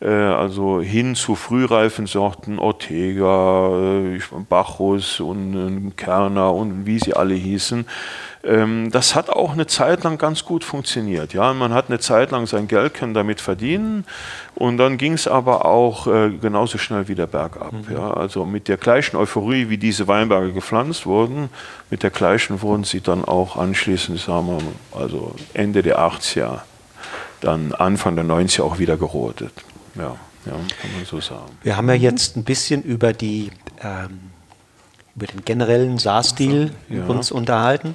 [0.00, 3.70] Äh, also hin zu frühreifen Sorten, Ortega,
[4.14, 7.86] äh, Bacchus und äh, Kerner und wie sie alle hießen.
[8.48, 11.34] Ähm, das hat auch eine Zeit lang ganz gut funktioniert.
[11.34, 14.06] Ja, man hat eine Zeit lang sein Geld können damit verdienen
[14.54, 17.74] und dann ging es aber auch äh, genauso schnell wieder bergab.
[17.92, 21.50] Ja, also mit der gleichen Euphorie, wie diese Weinberge gepflanzt wurden,
[21.90, 26.60] mit der gleichen wurden sie dann auch anschließend, sagen wir, mal, also Ende der 80er,
[27.42, 29.52] dann Anfang der 90er auch wieder gerodet.
[29.94, 31.52] Ja, ja, kann man so sagen.
[31.62, 33.50] Wir haben ja jetzt ein bisschen über die
[33.82, 34.20] ähm,
[35.16, 37.04] über den generellen Saarstil Ja.
[37.06, 37.94] uns unterhalten.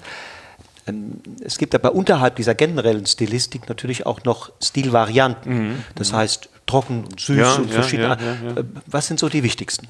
[0.87, 5.83] Ähm, Es gibt aber unterhalb dieser generellen Stilistik natürlich auch noch Stilvarianten.
[5.95, 7.39] Das heißt trocken und süß Mhm.
[7.41, 8.07] Ja, und ja, verschiedene.
[8.07, 8.61] ja, ja, ja.
[8.61, 9.87] Äh, Was sind so die wichtigsten?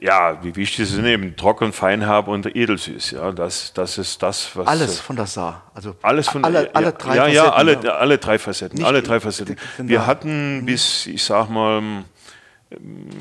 [0.00, 3.10] Ja, wie wichtig sind eben trocken, feinherb und edelsüß.
[3.12, 5.62] Ja, das, das ist das, was Alles von der Saar.
[5.74, 7.90] Also Alles von alle, ja, alle drei ja, ja, Facetten, alle, ja.
[7.96, 9.56] alle drei Facetten, Nicht- alle drei Facetten.
[9.78, 12.04] Wir hatten bis, ich sag mal, ähm,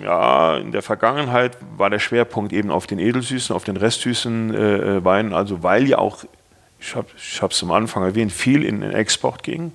[0.03, 4.97] ja, in der Vergangenheit war der Schwerpunkt eben auf den edelsüßen, auf den restsüßen äh,
[4.97, 6.25] äh, Weinen, also weil ja auch,
[6.79, 6.95] ich
[7.41, 9.71] habe es am Anfang erwähnt, viel in den Export ging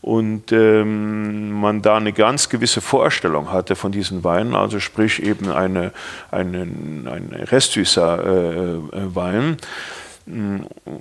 [0.00, 5.50] und ähm, man da eine ganz gewisse Vorstellung hatte von diesen Weinen, also sprich eben
[5.50, 5.92] eine,
[6.30, 9.56] einen, ein restsüßer äh, äh, Wein.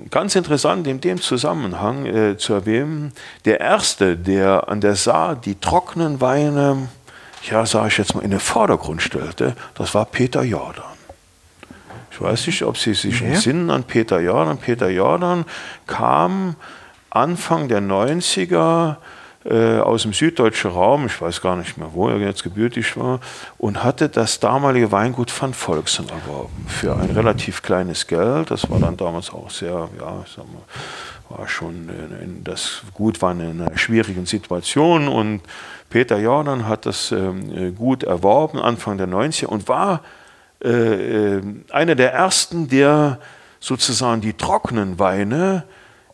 [0.10, 3.12] Ganz interessant in dem Zusammenhang äh, zu erwähnen,
[3.44, 6.88] der erste, der an der Saar die trockenen Weine,
[7.44, 10.97] ja, sage ich jetzt mal, in den Vordergrund stellte, das war Peter Jordan.
[12.18, 13.34] Ich weiß nicht, ob Sie sich Nee.
[13.34, 14.58] entsinnen an Peter Jordan.
[14.58, 15.46] Peter Jordan
[15.86, 16.56] kam
[17.12, 18.96] Anfang der 90er
[19.46, 23.20] äh, aus dem süddeutschen Raum, ich weiß gar nicht mehr, wo er jetzt gebürtig war,
[23.60, 28.50] und hatte das damalige Weingut Van Volksen erworben für ein relativ kleines Geld.
[28.50, 32.82] Das war dann damals auch sehr, ja, ich sag mal, war schon, in, in, das
[32.96, 35.42] Gut war in einer schwierigen Situation und
[35.92, 40.02] Peter Jordan hat das ähm, äh, Gut erworben Anfang der 90er und war
[40.64, 41.42] äh, äh,
[41.72, 43.20] einer der ersten, der
[43.60, 45.64] sozusagen die trockenen Weine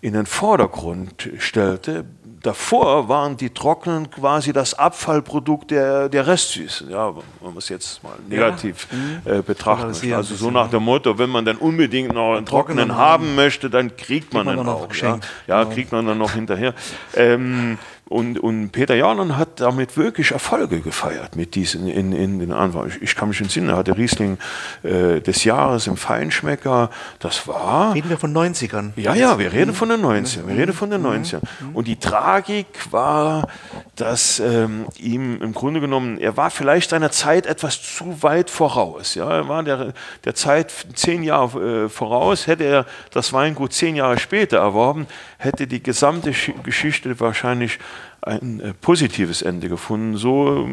[0.02, 2.04] in den Vordergrund stellte.
[2.42, 6.90] Davor waren die trockenen quasi das Abfallprodukt der, der Restsüßen.
[6.90, 8.88] Ja, wenn man es jetzt mal negativ
[9.24, 9.84] äh, betrachten.
[9.84, 13.36] Polarisieren Also so nach dem Motto, wenn man dann unbedingt noch einen trockenen trockenen haben
[13.36, 14.82] möchte, dann kriegt man man den dann auch.
[14.82, 15.28] Ja, geschenkt.
[15.48, 16.74] ja kriegt man dann noch hinterher.
[17.16, 17.78] Ähm,
[18.10, 22.88] und, und Peter Jordan hat damit wirklich Erfolge gefeiert mit diesen in, in den Anfang.
[22.88, 24.38] Ich, ich kann mich entsinnen, er hatte Riesling
[24.84, 26.90] äh, des Jahres im Feinschmecker.
[27.20, 27.96] Das war.
[27.96, 28.92] Reden wir von 90ern.
[28.98, 30.48] Ja, ja, wir reden von den 90ern.
[30.48, 31.42] Wir reden von den 90ern.
[31.74, 33.48] Und die Tragik war,
[33.96, 39.16] dass ähm, ihm im Grunde genommen, er war vielleicht seiner Zeit etwas zu weit voraus.
[39.16, 39.94] Ja, er war der,
[40.26, 42.48] der Zeit zehn Jahre äh, voraus.
[42.48, 47.80] Hätte er das Weingut zehn Jahre später erworben, hätte die gesamte Sch- Geschichte wahrscheinlich
[48.28, 50.18] ein äh, positives Ende gefunden.
[50.18, 50.68] So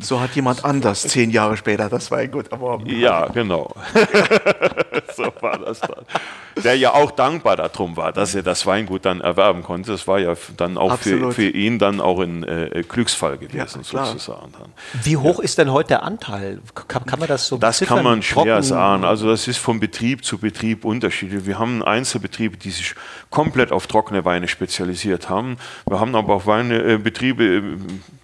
[0.00, 2.86] So hat jemand anders zehn Jahre später das Weingut erworben.
[2.86, 3.74] Ja, genau.
[5.16, 6.04] so war das dann.
[6.62, 9.92] Der ja auch dankbar darum war, dass er das Weingut dann erwerben konnte.
[9.92, 14.04] Das war ja dann auch für, für, ihn dann auch ein äh, Glücksfall gewesen, ja,
[14.04, 14.52] sozusagen.
[14.52, 14.72] Dann.
[15.02, 15.44] Wie hoch ja.
[15.44, 16.60] ist denn heute der Anteil?
[16.86, 18.62] Kann, kann man das so Das kann man schwer trocken?
[18.62, 19.04] sagen.
[19.04, 21.46] Also das ist von Betrieb zu Betrieb unterschiedlich.
[21.46, 22.94] Wir haben Einzelbetriebe, die sich
[23.30, 25.58] komplett auf trockene Weine spezialisiert haben.
[25.86, 27.62] Wir haben aber auch Weine, äh, Betriebe, äh,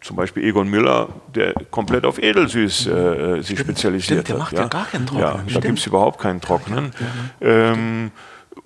[0.05, 4.43] zum Beispiel Egon Müller, der komplett auf Edelsüß äh, sich spezialisiert Stimmt, der hat.
[4.43, 5.49] macht ja, gar keinen Trockenen.
[5.49, 6.93] Ja, da gibt es überhaupt keinen Trockenen.
[7.41, 8.11] Ähm,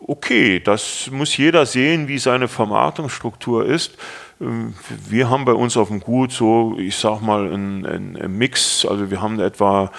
[0.00, 3.96] okay, das muss jeder sehen, wie seine Vermarktungsstruktur ist.
[4.40, 4.74] Ähm,
[5.08, 8.84] wir haben bei uns auf dem Gut so, ich sag mal, einen, einen Mix.
[8.84, 9.92] Also wir haben etwa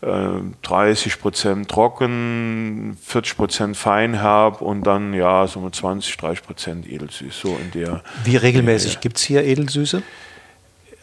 [0.00, 7.38] 30 äh, Prozent trocken, 40 Prozent feinherb und dann ja so 20, 30 Prozent edelsüß.
[7.38, 10.02] So in der, Wie regelmäßig gibt es hier Edelsüße?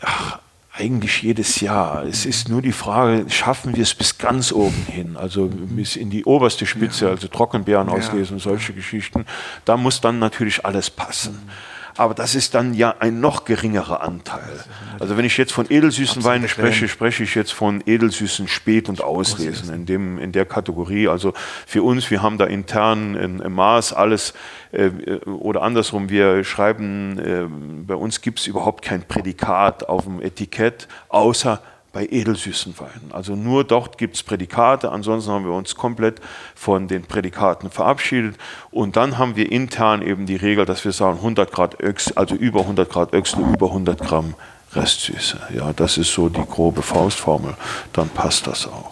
[0.05, 0.39] Ach,
[0.77, 2.03] eigentlich jedes Jahr.
[2.03, 6.09] Es ist nur die Frage, schaffen wir es bis ganz oben hin, also bis in
[6.09, 9.25] die oberste Spitze, also Trockenbeeren auslesen, solche Geschichten.
[9.63, 11.49] Da muss dann natürlich alles passen
[11.97, 14.59] aber das ist dann ja ein noch geringerer Anteil.
[14.99, 19.01] Also wenn ich jetzt von edelsüßen Weinen spreche, spreche ich jetzt von edelsüßen Spät- und
[19.01, 21.07] Auslesen in, dem, in der Kategorie.
[21.07, 21.33] Also
[21.65, 24.33] für uns, wir haben da intern im Maß alles
[24.71, 24.89] äh,
[25.25, 27.45] oder andersrum, wir schreiben, äh,
[27.85, 31.61] bei uns gibt es überhaupt kein Prädikat auf dem Etikett, außer
[31.95, 33.13] bei edelsüßen Weinen.
[33.13, 36.19] Also nur dort gibt es Prädikate, ansonsten haben wir uns komplett
[36.53, 38.35] von den Prädikaten verabschiedet
[38.69, 42.35] und dann haben wir intern eben die Regel, dass wir sagen 100 Grad Öchs, also
[42.35, 44.33] über 100 Grad Öchsel, über 100 Gramm
[44.73, 45.39] Restsüße.
[45.55, 47.53] Ja, das ist so die grobe Faustformel,
[47.93, 48.91] dann passt das auch.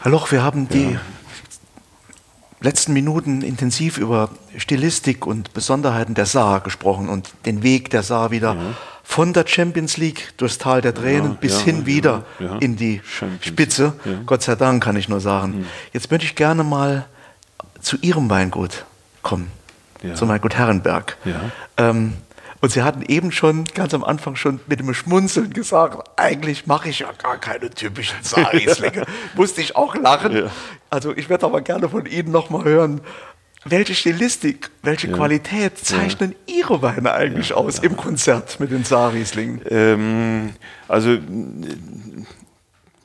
[0.00, 1.00] Herr Loch, wir haben die ja.
[2.60, 8.30] Letzten Minuten intensiv über Stilistik und Besonderheiten der Saar gesprochen und den Weg der Saar
[8.30, 8.74] wieder ja
[9.08, 12.24] von der Champions League durchs Tal der Tränen ja, bis ja, hin wieder
[12.60, 13.46] in die Champions.
[13.46, 13.94] Spitze.
[14.26, 15.60] Gott sei Dank kann ich nur sagen.
[15.60, 15.66] Mhm.
[15.94, 17.06] Jetzt möchte ich gerne mal
[17.80, 18.84] zu Ihrem Weingut
[19.22, 19.50] kommen,
[20.12, 21.16] zu Weingut Herrenberg.
[21.78, 22.12] Ähm,
[22.60, 26.88] und Sie hatten eben schon ganz am Anfang schon mit dem Schmunzeln gesagt, eigentlich mache
[26.88, 29.04] ich ja gar keine typischen Saarrieslinge.
[29.36, 30.50] Musste ich auch lachen.
[30.90, 33.00] Also ich werde aber gerne von Ihnen nochmal hören,
[33.64, 35.16] welche Stilistik, welche ja.
[35.16, 36.56] Qualität zeichnen ja.
[36.58, 39.60] Ihre Weine eigentlich ja, aus im Konzert mit den Saarrieslingen?
[39.68, 40.50] Ähm,
[40.86, 41.18] also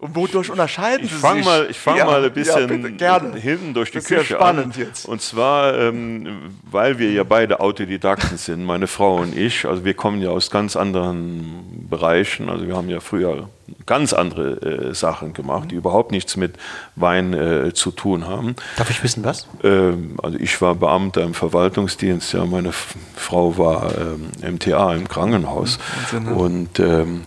[0.04, 1.46] und wodurch unterscheiden ich, ich fang Sie sich?
[1.46, 4.82] Mal, ich fange ja, mal ein bisschen ja, hinten durch die das Küche spannend an.
[4.82, 5.06] Jetzt.
[5.06, 9.66] Und zwar, ähm, weil wir ja beide Autodidakten sind, meine Frau und ich.
[9.66, 12.50] Also wir kommen ja aus ganz anderen Bereichen.
[12.50, 13.50] Also wir haben ja früher
[13.86, 16.56] ganz andere äh, Sachen gemacht, die überhaupt nichts mit
[16.96, 18.56] Wein äh, zu tun haben.
[18.76, 19.48] Darf ich wissen, was?
[19.63, 22.34] Ähm, also ich war Beamter im Verwaltungsdienst.
[22.34, 22.72] Ja, meine
[23.16, 25.80] Frau war ähm, MTA im Krankenhaus.
[26.12, 27.24] Mhm, und ähm, ähm,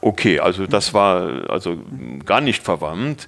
[0.00, 1.78] okay, also das war also
[2.24, 3.26] gar nicht verwandt.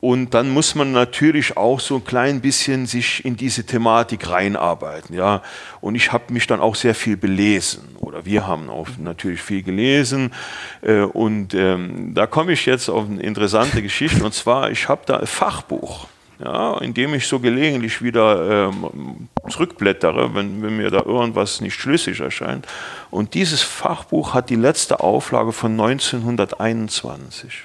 [0.00, 5.14] Und dann muss man natürlich auch so ein klein bisschen sich in diese Thematik reinarbeiten,
[5.14, 5.42] ja.
[5.82, 9.62] Und ich habe mich dann auch sehr viel belesen oder wir haben auch natürlich viel
[9.62, 10.32] gelesen.
[10.80, 14.24] Äh, und ähm, da komme ich jetzt auf eine interessante Geschichte.
[14.24, 16.06] Und zwar, ich habe da ein Fachbuch
[16.42, 22.20] ja, indem ich so gelegentlich wieder ähm, zurückblättere, wenn, wenn, mir da irgendwas nicht schlüssig
[22.20, 22.66] erscheint.
[23.10, 27.64] Und dieses Fachbuch hat die letzte Auflage von 1921.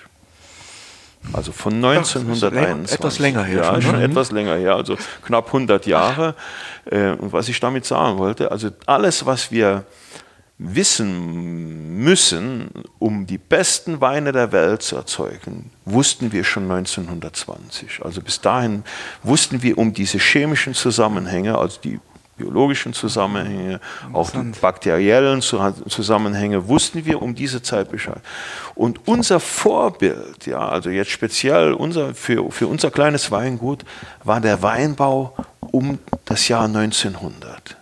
[1.33, 2.91] Also von 1921.
[2.91, 3.63] Ach, etwas länger her.
[3.63, 4.03] Ja, schon, ne?
[4.03, 6.35] etwas länger her, also knapp 100 Jahre.
[6.91, 9.85] Äh, und was ich damit sagen wollte, also alles, was wir
[10.57, 18.01] wissen müssen, um die besten Weine der Welt zu erzeugen, wussten wir schon 1920.
[18.03, 18.83] Also bis dahin
[19.21, 21.99] wussten wir um diese chemischen Zusammenhänge, also die
[22.37, 23.79] biologischen Zusammenhänge,
[24.11, 28.21] auch die bakteriellen Zusammenhänge, wussten wir um diese Zeit Bescheid.
[28.75, 33.85] Und unser Vorbild, ja, also jetzt speziell unser, für, für unser kleines Weingut,
[34.23, 35.35] war der Weinbau
[35.71, 37.77] um das Jahr 1900.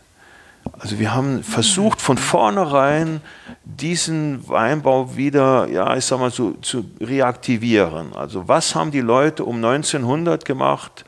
[0.84, 3.22] Also wir haben versucht von vornherein
[3.64, 8.14] diesen Weinbau wieder, ja, ich sag mal so, zu reaktivieren.
[8.14, 11.06] Also was haben die Leute um 1900 gemacht?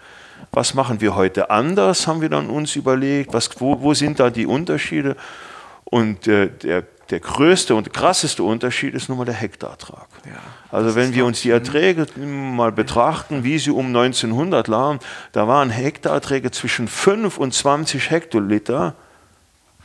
[0.52, 3.34] Was machen wir heute anders, haben wir dann uns überlegt.
[3.34, 5.18] Was, wo, wo sind da die Unterschiede?
[5.84, 10.08] Und äh, der, der größte und krasseste Unterschied ist nun mal der Hektarertrag.
[10.26, 10.40] Ja,
[10.72, 15.00] also wenn wir uns die Erträge mal betrachten, wie sie um 1900 lagen,
[15.34, 18.96] da waren Hektarerträge zwischen 5 und 20 Hektoliter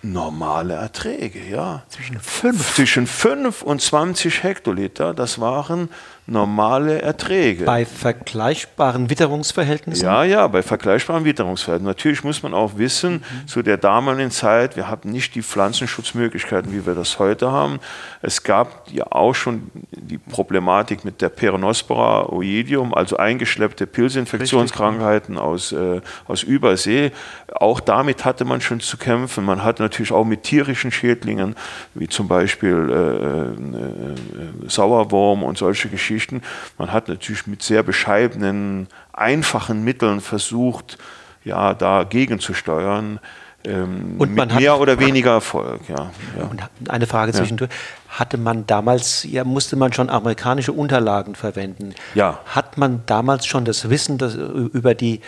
[0.02, 1.82] normale Erträge, ja.
[1.88, 2.74] Zwischen 5?
[2.74, 5.90] Zwischen 5 und 20 Hektoliter, das waren
[6.30, 7.64] normale Erträge.
[7.64, 10.04] Bei vergleichbaren Witterungsverhältnissen?
[10.04, 11.90] Ja, ja, bei vergleichbaren Witterungsverhältnissen.
[11.90, 13.46] Natürlich muss man auch wissen, mhm.
[13.48, 17.80] zu der damaligen Zeit, wir hatten nicht die Pflanzenschutzmöglichkeiten, wie wir das heute haben.
[18.22, 25.72] Es gab ja auch schon die Problematik mit der Peronospora oidium, also eingeschleppte Pilzinfektionskrankheiten aus,
[25.72, 27.10] äh, aus Übersee.
[27.52, 29.44] Auch damit hatte man schon zu kämpfen.
[29.44, 31.56] Man hat natürlich auch mit tierischen Schädlingen,
[31.94, 36.42] wie zum Beispiel äh, äh, äh Sauerwurm und solche Geschichten, Geschichten.
[36.78, 40.98] Man hat natürlich mit sehr bescheidenen, einfachen Mitteln versucht,
[41.44, 43.18] ja, dagegen zu steuern.
[43.64, 46.10] Ähm, und man mit mehr oder weniger Erfolg, ja.
[46.38, 46.44] ja.
[46.44, 47.70] Und eine Frage zwischendurch.
[48.10, 51.94] Hatte man damals, ja, musste man schon amerikanische Unterlagen verwenden?
[52.14, 52.40] Ja.
[52.44, 55.20] Hat man damals schon das Wissen das, über die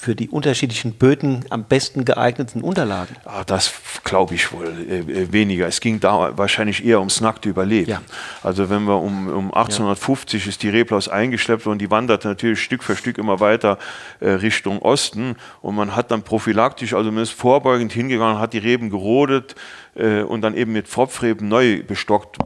[0.00, 3.16] für die unterschiedlichen Böden am besten geeigneten Unterlagen?
[3.24, 3.72] Ach, das
[4.04, 5.66] glaube ich wohl äh, äh, weniger.
[5.66, 7.90] Es ging da wahrscheinlich eher ums nackte Überleben.
[7.90, 8.02] Ja.
[8.44, 10.48] Also wenn wir um, um 1850 ja.
[10.50, 13.76] ist die Reblaus eingeschleppt und die wandert natürlich Stück für Stück immer weiter
[14.20, 18.58] äh, Richtung Osten und man hat dann prophylaktisch, also man ist vorbeugend hingegangen, hat die
[18.58, 19.56] Reben gerodet,
[19.98, 22.38] äh, und dann eben mit Pfropfreben neu bestockt,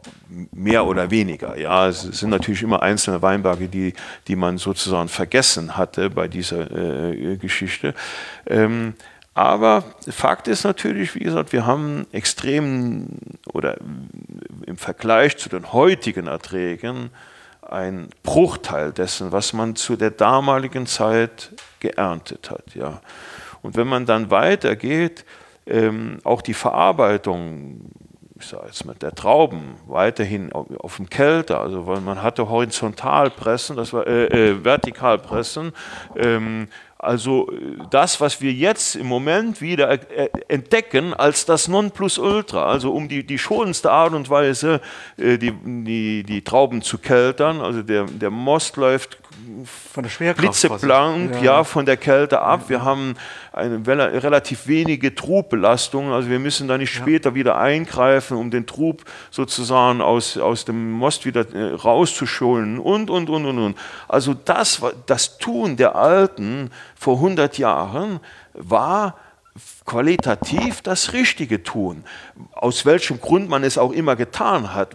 [0.52, 1.58] mehr oder weniger.
[1.58, 3.92] Ja, es sind natürlich immer einzelne Weinberge, die,
[4.28, 7.94] die man sozusagen vergessen hatte bei dieser äh, Geschichte.
[8.46, 8.94] Ähm,
[9.34, 13.08] aber Fakt ist natürlich, wie gesagt, wir haben extrem
[13.52, 13.78] oder
[14.66, 17.10] im Vergleich zu den heutigen Erträgen
[17.62, 22.74] ein Bruchteil dessen, was man zu der damaligen Zeit geerntet hat.
[22.74, 23.00] Ja.
[23.62, 25.24] Und wenn man dann weitergeht,
[25.66, 27.90] ähm, auch die Verarbeitung
[28.42, 32.48] ich sage jetzt mit der Trauben weiterhin auf, auf, dem Kelter, also weil man hatte
[32.48, 35.72] Horizontalpressen, das war äh, äh, Vertikalpressen.
[36.16, 36.66] Ähm,
[36.98, 37.50] also
[37.90, 43.24] das, was wir jetzt im Moment wieder äh, entdecken als das Nonplusultra, also um die,
[43.24, 44.80] die schonendste Art und Weise,
[45.16, 47.60] äh, die, die, die Trauben zu keltern.
[47.60, 49.18] Also der, der Most läuft
[49.92, 51.42] von der Schwerkraft blitzeblank, ja.
[51.42, 51.64] ja.
[51.64, 52.68] von der Kälte ab.
[52.68, 53.14] Wir haben
[53.52, 57.00] eine relativ wenige Trubbelastungen, also wir müssen da nicht ja.
[57.00, 63.10] später wieder eingreifen, um den Trub sozusagen aus, aus dem Most wieder äh, rauszuschulen und,
[63.10, 63.78] und, und, und, und.
[64.08, 68.20] Also das, das Tun der Alten vor 100 Jahren
[68.54, 69.16] war
[69.84, 72.04] qualitativ das Richtige tun.
[72.52, 74.94] Aus welchem Grund man es auch immer getan hat,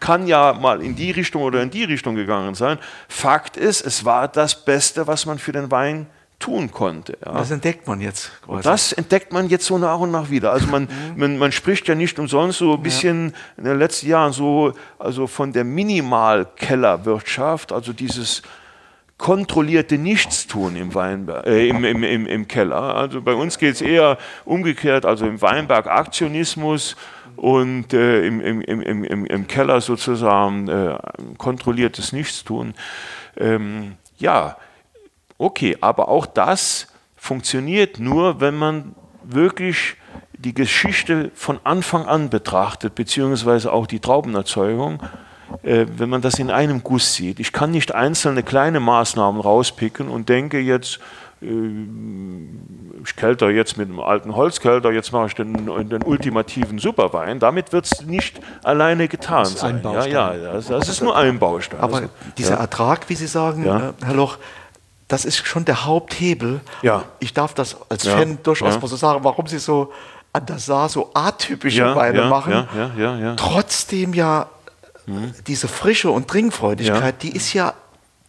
[0.00, 2.78] kann ja mal in die Richtung oder in die Richtung gegangen sein.
[3.08, 6.06] Fakt ist, es war das Beste, was man für den Wein
[6.38, 7.16] tun konnte.
[7.24, 7.32] Ja.
[7.32, 8.30] Das entdeckt man jetzt.
[8.42, 8.62] Quasi.
[8.62, 10.52] Das entdeckt man jetzt so nach und nach wieder.
[10.52, 11.14] Also man, mhm.
[11.16, 13.36] man, man, spricht ja nicht umsonst so ein bisschen ja.
[13.58, 18.42] in den letzten Jahren so also von der Minimalkellerwirtschaft, also dieses
[19.18, 22.94] kontrollierte Nichtstun im, Weinberg, äh, im, im, im, im, Keller.
[22.94, 26.96] Also bei uns geht es eher umgekehrt, also im Weinberg Aktionismus
[27.36, 30.98] und äh, im, im, im, im, im Keller sozusagen äh,
[31.38, 32.74] kontrolliertes Nichtstun.
[33.38, 34.56] Ähm, ja,
[35.38, 39.96] okay, aber auch das funktioniert nur, wenn man wirklich
[40.38, 45.02] die Geschichte von Anfang an betrachtet, beziehungsweise auch die Traubenerzeugung
[45.62, 47.40] wenn man das in einem Guss sieht.
[47.40, 51.00] Ich kann nicht einzelne kleine Maßnahmen rauspicken und denke jetzt,
[51.42, 51.46] äh,
[53.04, 57.38] ich kälter jetzt mit einem alten Holzkälter, jetzt mache ich den, den ultimativen Superwein.
[57.38, 59.80] Damit wird es nicht alleine getan das sein.
[59.84, 61.80] Ja, ja, das, das, ist nur ein Baustein.
[61.80, 62.60] Aber also, dieser ja.
[62.60, 63.90] Ertrag, wie Sie sagen, ja.
[63.90, 64.38] Äh, Herr Loch,
[65.08, 66.60] das ist schon der Haupthebel.
[66.82, 67.04] Ja.
[67.20, 69.92] Ich darf das als Fan durchaus mal so sagen, warum Sie so
[70.32, 72.66] an der Saar so atypische Weine machen.
[72.76, 74.48] Ja, ja, ja, Trotzdem ja
[75.06, 75.32] Mhm.
[75.46, 77.30] Diese Frische und Trinkfreudigkeit, ja.
[77.30, 77.74] die ist ja,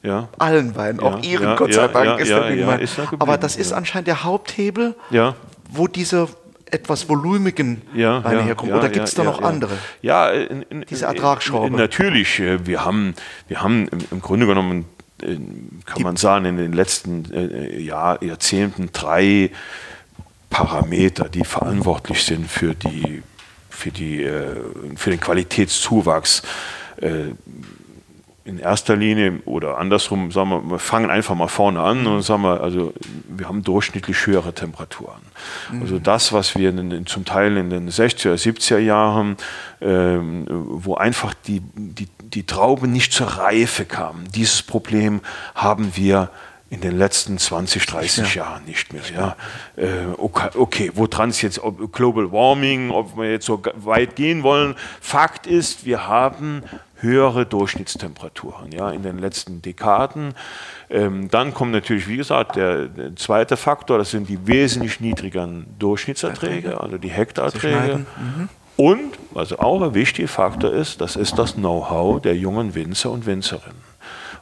[0.04, 0.30] ja.
[0.38, 3.74] allen Weinen, auch ihren, ja, Gott sei Dank, ist, der ja, ist Aber das ist
[3.74, 4.96] anscheinend der Haupthebel,
[5.72, 6.28] wo diese
[6.72, 8.74] etwas volumigen ja, Weine ja, herkommen.
[8.74, 9.78] Ja, Oder gibt es da noch andere?
[10.02, 11.76] Ja, in, in, diese Ertragsschraube.
[11.76, 12.40] Natürlich.
[12.40, 13.16] Äh, wir haben,
[13.48, 14.86] wir haben im, Grunde genommen,
[15.22, 15.38] äh,
[15.86, 19.52] kann man sagen, in den letzten äh, Jahr, Jahrzehnten drei
[20.50, 23.24] Parameter, die verantwortlich sind für die
[23.78, 24.56] für, die, äh,
[24.96, 26.42] für den Qualitätszuwachs
[26.98, 27.34] äh,
[28.44, 32.44] in erster Linie oder andersrum, sagen wir, wir fangen einfach mal vorne an und sagen
[32.44, 32.94] wir, also
[33.28, 35.22] wir haben durchschnittlich höhere Temperaturen.
[35.70, 35.82] Mhm.
[35.82, 39.36] Also das, was wir in, zum Teil in den 60er, 70er Jahren,
[39.82, 45.20] ähm, wo einfach die, die, die Trauben nicht zur Reife kamen, dieses Problem
[45.54, 46.30] haben wir
[46.70, 48.44] in den letzten 20, 30 ja.
[48.44, 49.02] Jahren nicht mehr.
[49.14, 49.36] Ja.
[49.76, 54.44] Äh, okay, okay, woran es jetzt, ob Global Warming, ob wir jetzt so weit gehen
[54.44, 54.76] wollen.
[55.00, 56.64] Fakt ist, wir haben
[57.00, 60.34] höhere Durchschnittstemperaturen ja, in den letzten Dekaden.
[60.90, 65.68] Ähm, dann kommt natürlich, wie gesagt, der, der, zweite Faktor, das sind die wesentlich niedrigeren
[65.80, 68.00] Durchschnittserträge, also die Hektarerträge.
[68.18, 68.50] Mhm.
[68.78, 73.26] Und was auch ein wichtiger Faktor ist, das ist das Know-how der jungen Winzer und
[73.26, 73.87] Winzerinnen.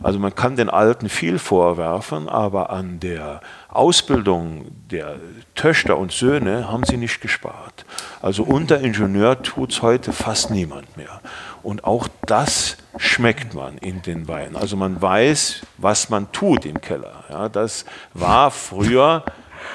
[0.01, 5.15] Also man kann den Alten viel vorwerfen, aber an der Ausbildung der
[5.55, 7.85] Töchter und Söhne haben sie nicht gespart.
[8.21, 11.21] Also unter Ingenieur tut es heute fast niemand mehr.
[11.63, 14.55] Und auch das schmeckt man in den Weinen.
[14.55, 17.23] Also man weiß, was man tut im Keller.
[17.29, 19.23] Ja, das war früher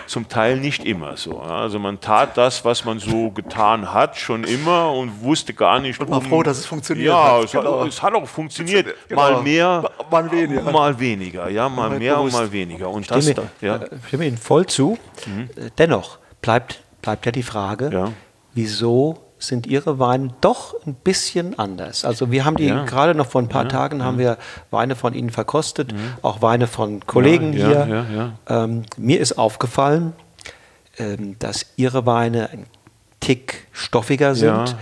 [0.07, 1.41] zum Teil nicht immer so.
[1.41, 6.01] Also man tat das, was man so getan hat, schon immer und wusste gar nicht.
[6.01, 7.45] Und war um, froh, dass es funktioniert ja, hat.
[7.45, 7.85] Es, genau.
[7.85, 8.87] es hat auch funktioniert.
[9.09, 9.21] Genau.
[9.21, 10.71] Mal mehr, mal weniger.
[10.71, 12.35] Mal weniger, ja, mal mehr bewusst.
[12.35, 12.91] und mal weniger.
[12.91, 13.81] Und das, stimme, da, ja.
[14.07, 14.99] stimme Ihnen voll zu.
[15.27, 15.49] Mhm.
[15.79, 18.13] Dennoch bleibt, bleibt ja die Frage, ja.
[18.55, 22.05] wieso sind ihre Weine doch ein bisschen anders.
[22.05, 22.85] Also wir haben die ja.
[22.85, 24.05] gerade noch vor ein paar ja, Tagen ja.
[24.05, 24.39] haben wir
[24.71, 28.35] Weine von ihnen verkostet, auch Weine von Kollegen hier.
[28.49, 30.13] Ähm, mir ist aufgefallen,
[30.99, 32.67] ähm, dass ihre Weine ein
[33.21, 34.77] Tick stoffiger sind.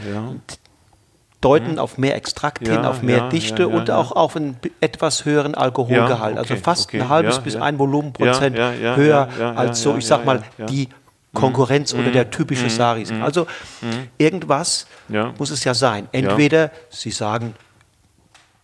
[1.40, 1.78] Deuten mhm.
[1.78, 6.36] auf mehr Extrakt hin, auf mehr Dichte und auch auf einen etwas höheren Alkoholgehalt.
[6.36, 10.24] Also okay, also fast okay, ein halbes bis ein Volumenprozent höher als so, ich sag
[10.24, 10.88] mal, die
[11.34, 12.00] Konkurrenz mhm.
[12.00, 12.70] oder der typische mhm.
[12.70, 13.10] Saris.
[13.10, 13.22] Mhm.
[13.22, 13.46] Also
[13.82, 14.08] mhm.
[14.16, 15.34] irgendwas ja.
[15.38, 16.08] muss es ja sein.
[16.12, 16.70] Entweder ja.
[16.90, 17.54] Sie sagen,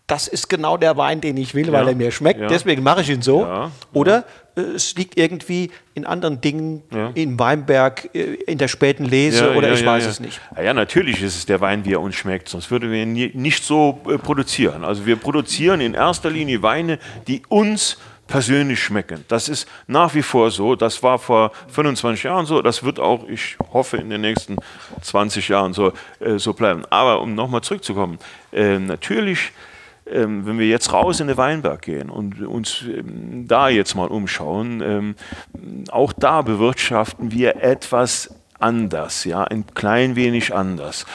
[0.06, 1.72] das ist genau der Wein, den ich will, ja.
[1.72, 3.70] weil er mir schmeckt, deswegen mache ich ihn so.
[3.94, 6.82] Oder äh, es liegt irgendwie in anderen Dingen,
[7.14, 10.40] in Weinberg, äh, in der späten Lese oder ich weiß es nicht.
[10.62, 13.64] Ja, natürlich ist es der Wein, wie er uns schmeckt, sonst würden wir ihn nicht
[13.64, 14.84] so äh, produzieren.
[14.84, 19.24] Also wir produzieren in erster Linie Weine, die uns schmecken persönlich schmecken.
[19.28, 20.76] Das ist nach wie vor so.
[20.76, 22.62] Das war vor 25 Jahren so.
[22.62, 24.56] Das wird auch, ich hoffe, in den nächsten
[25.02, 26.84] 20 Jahren so, äh, so bleiben.
[26.90, 28.18] Aber um nochmal zurückzukommen,
[28.52, 29.52] äh, natürlich,
[30.06, 34.08] äh, wenn wir jetzt raus in den Weinberg gehen und uns ähm, da jetzt mal
[34.08, 35.14] umschauen, ähm,
[35.90, 41.06] auch da bewirtschaften wir etwas anders, ja, ein klein wenig anders.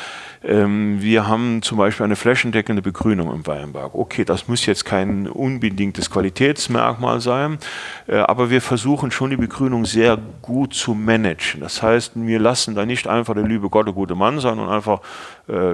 [0.41, 3.93] Ähm, wir haben zum Beispiel eine flächendeckende Begrünung im Weinberg.
[3.93, 7.57] Okay, das muss jetzt kein unbedingtes Qualitätsmerkmal sein,
[8.07, 11.59] äh, aber wir versuchen schon die Begrünung sehr gut zu managen.
[11.59, 14.69] Das heißt, wir lassen da nicht einfach der liebe Gott der gute Mann sein und
[14.69, 15.01] einfach
[15.49, 15.73] äh,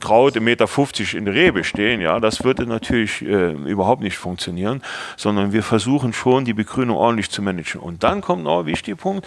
[0.00, 2.00] Kraut 1,50 Meter in der Rebe stehen.
[2.00, 4.82] Ja, das würde natürlich äh, überhaupt nicht funktionieren,
[5.16, 7.80] sondern wir versuchen schon, die Begrünung ordentlich zu managen.
[7.82, 9.26] Und dann kommt noch ein wichtiger Punkt.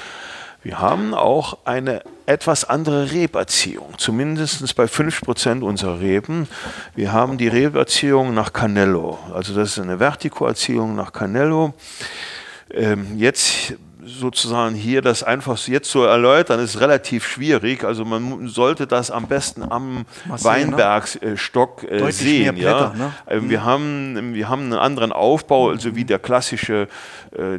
[0.68, 6.50] Wir haben auch eine etwas andere Reberziehung, zumindest bei 5% unserer Reben.
[6.94, 11.74] Wir haben die Reberziehung nach Canello, also das ist eine Vertikoerziehung nach Canello.
[12.70, 17.86] Ähm, jetzt sozusagen hier das einfach jetzt zu erläutern, ist relativ schwierig.
[17.86, 20.06] Also man sollte das am besten am ne?
[20.26, 22.56] Weinbergstock äh, sehen.
[22.56, 23.06] Blätter, ja?
[23.06, 23.14] Ne?
[23.26, 23.66] Äh, wir, mhm.
[23.66, 26.90] haben, wir haben einen anderen Aufbau, also wie der klassische
[27.32, 27.58] äh,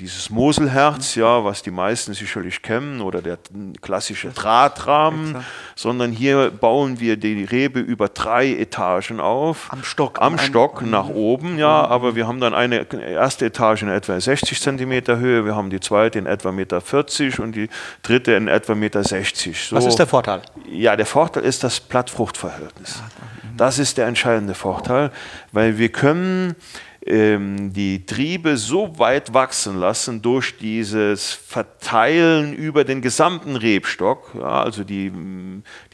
[0.00, 3.38] dieses Moselherz, ja, was die meisten sicherlich kennen, oder der
[3.82, 5.36] klassische Drahtrahmen,
[5.76, 9.68] sondern hier bauen wir die Rebe über drei Etagen auf.
[9.70, 10.20] Am Stock.
[10.20, 11.92] Am Stock nach oben, ja, mhm.
[11.92, 15.80] aber wir haben dann eine erste Etage in etwa 60 Zentimeter Höhe, wir haben die
[15.80, 17.68] zweite in etwa 1,40 Meter und die
[18.02, 19.02] dritte in etwa 1,60 Meter.
[19.04, 19.76] So.
[19.76, 20.42] Was ist der Vorteil?
[20.70, 23.02] Ja, der Vorteil ist das Blattfruchtverhältnis.
[23.56, 25.10] Das ist der entscheidende Vorteil,
[25.52, 26.56] weil wir können
[27.02, 34.32] die Triebe so weit wachsen lassen durch dieses Verteilen über den gesamten Rebstock.
[34.34, 35.10] Ja, also die,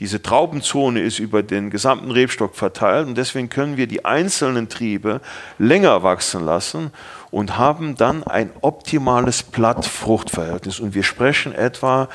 [0.00, 5.20] diese Traubenzone ist über den gesamten Rebstock verteilt und deswegen können wir die einzelnen Triebe
[5.58, 6.90] länger wachsen lassen
[7.30, 10.80] und haben dann ein optimales Blattfruchtverhältnis.
[10.80, 12.08] Und wir sprechen etwa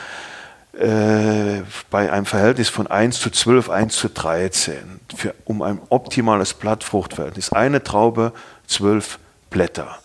[0.74, 6.54] äh, bei einem Verhältnis von 1 zu 12, 1 zu 13, für, um ein optimales
[6.54, 7.52] Blattfruchtverhältnis.
[7.52, 8.32] Eine Traube
[8.72, 9.20] zwölf
[9.50, 9.98] Blätter.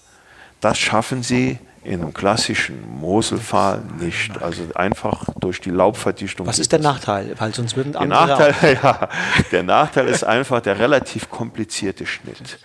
[0.61, 4.43] Das schaffen sie in einem klassischen Moselpfahl nicht.
[4.43, 6.47] Also einfach durch die Laubverdichtung.
[6.47, 7.35] Was ist der Nachteil?
[7.39, 9.09] Weil sonst würden der Nachteil, ja,
[9.53, 12.59] der Nachteil ist einfach der relativ komplizierte Schnitt.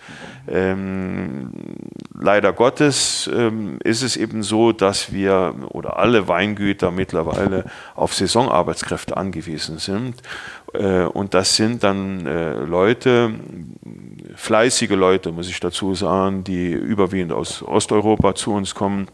[0.48, 1.50] Ähm,
[2.18, 7.64] leider Gottes ähm, ist es eben so, dass wir oder alle Weingüter mittlerweile
[7.94, 10.16] auf Saisonarbeitskräfte angewiesen sind.
[10.74, 13.32] Äh, und das sind dann äh, Leute,
[14.34, 19.08] fleißige Leute, muss ich dazu sagen, die überwiegend aus Osteuropa zu uns kommen.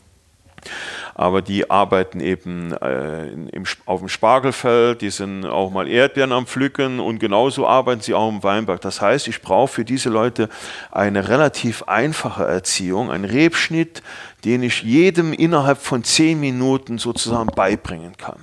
[1.19, 6.47] Aber die arbeiten eben äh, im, auf dem Spargelfeld, die sind auch mal Erdbeeren am
[6.47, 8.81] Pflücken und genauso arbeiten sie auch im Weinberg.
[8.83, 10.49] Das heißt, ich brauche für diese Leute
[10.93, 14.01] eine relativ einfache Erziehung, einen Rebschnitt,
[14.45, 18.39] den ich jedem innerhalb von zehn Minuten sozusagen beibringen kann.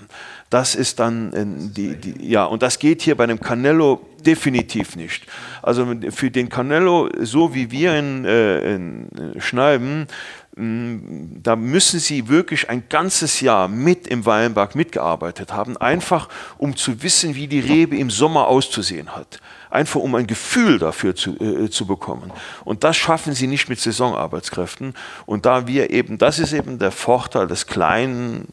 [0.50, 4.96] Das ist dann äh, die, die, ja, und das geht hier bei dem Canello definitiv
[4.96, 5.26] nicht.
[5.62, 12.30] Also für den Canello, so wie wir ihn, äh, ihn schneiden, mm, da müssen Sie
[12.30, 17.60] wirklich ein ganzes Jahr mit im Weinberg mitgearbeitet haben, einfach um zu wissen, wie die
[17.60, 19.42] Rebe im Sommer auszusehen hat.
[19.70, 22.32] Einfach um ein Gefühl dafür zu, äh, zu bekommen.
[22.64, 24.94] Und das schaffen Sie nicht mit Saisonarbeitskräften.
[25.26, 28.48] Und da wir eben, das ist eben der Vorteil des kleinen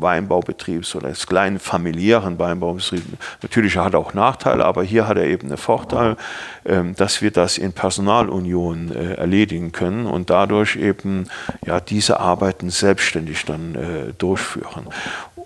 [0.00, 3.04] Weinbaubetriebs oder des kleinen familiären Weinbaubetriebs.
[3.42, 6.16] Natürlich hat er auch Nachteile, aber hier hat er eben einen Vorteil,
[6.64, 11.28] ähm, dass wir das in Personalunion äh, erledigen können und dadurch eben
[11.66, 14.86] ja, diese Arbeiten selbstständig dann äh, durchführen.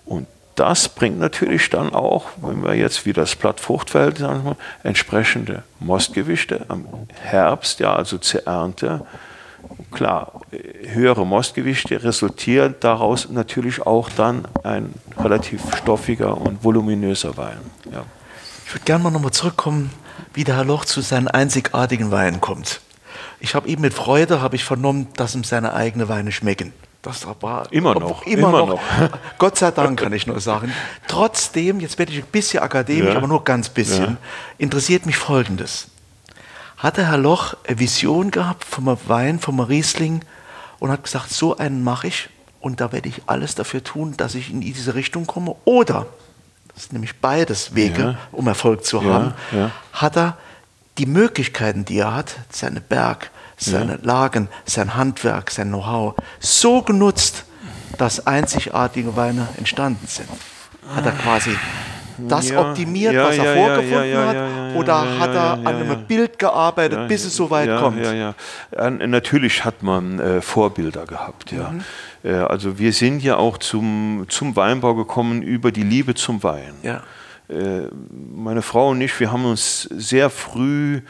[0.05, 0.27] Und
[0.59, 6.87] das bringt natürlich dann auch, wenn wir jetzt wie das Blattfruchtfeld sagen, entsprechende Mostgewichte am
[7.23, 9.07] Herbst, ja, also zur Ernte,
[9.91, 17.59] klar, höhere Mostgewichte resultieren daraus natürlich auch dann ein relativ stoffiger und voluminöser Wein.
[17.93, 18.05] Ja.
[18.67, 19.91] Ich würde gerne mal nochmal zurückkommen,
[20.35, 22.81] wie der Herr Loch zu seinen einzigartigen Weinen kommt.
[23.41, 26.73] Ich habe eben mit Freude habe ich vernommen, dass ihm seine eigenen Weine schmecken.
[27.03, 28.27] Das war immer noch.
[28.27, 28.69] Immer, immer noch.
[28.69, 28.81] noch.
[29.39, 30.73] Gott sei Dank kann ich nur sagen.
[31.07, 33.17] Trotzdem, jetzt werde ich ein bisschen akademisch, ja.
[33.17, 34.17] aber nur ganz bisschen, ja.
[34.59, 35.89] interessiert mich Folgendes
[36.79, 40.23] hat der Herr Loch eine Vision gehabt vom Wein, vom Riesling
[40.79, 42.29] und hat gesagt, so einen mache ich
[42.61, 45.57] und da werde ich alles dafür tun, dass ich in diese Richtung komme.
[45.65, 46.07] Oder,
[46.75, 48.19] das sind nämlich beides Wege, ja.
[48.33, 49.71] um Erfolg zu haben, ja, ja.
[49.93, 50.39] hat er
[50.99, 57.45] die Möglichkeiten, die er hat, seine Berg, seine Lagen, sein Handwerk, sein Know-how, so genutzt,
[57.97, 60.29] dass einzigartige Weine entstanden sind.
[60.95, 61.57] Hat er quasi
[62.19, 64.77] das ja, optimiert, ja, was er ja, vorgefunden hat?
[64.77, 68.01] Oder hat er an einem Bild gearbeitet, bis es so weit kommt?
[69.07, 71.71] Natürlich hat man äh, Vorbilder gehabt, ja.
[71.71, 71.85] Mhm.
[72.25, 76.75] Äh, also wir sind ja auch zum, zum Weinbau gekommen über die Liebe zum Wein.
[77.49, 77.89] Äh,
[78.35, 81.01] meine Frau und ich, wir haben uns sehr früh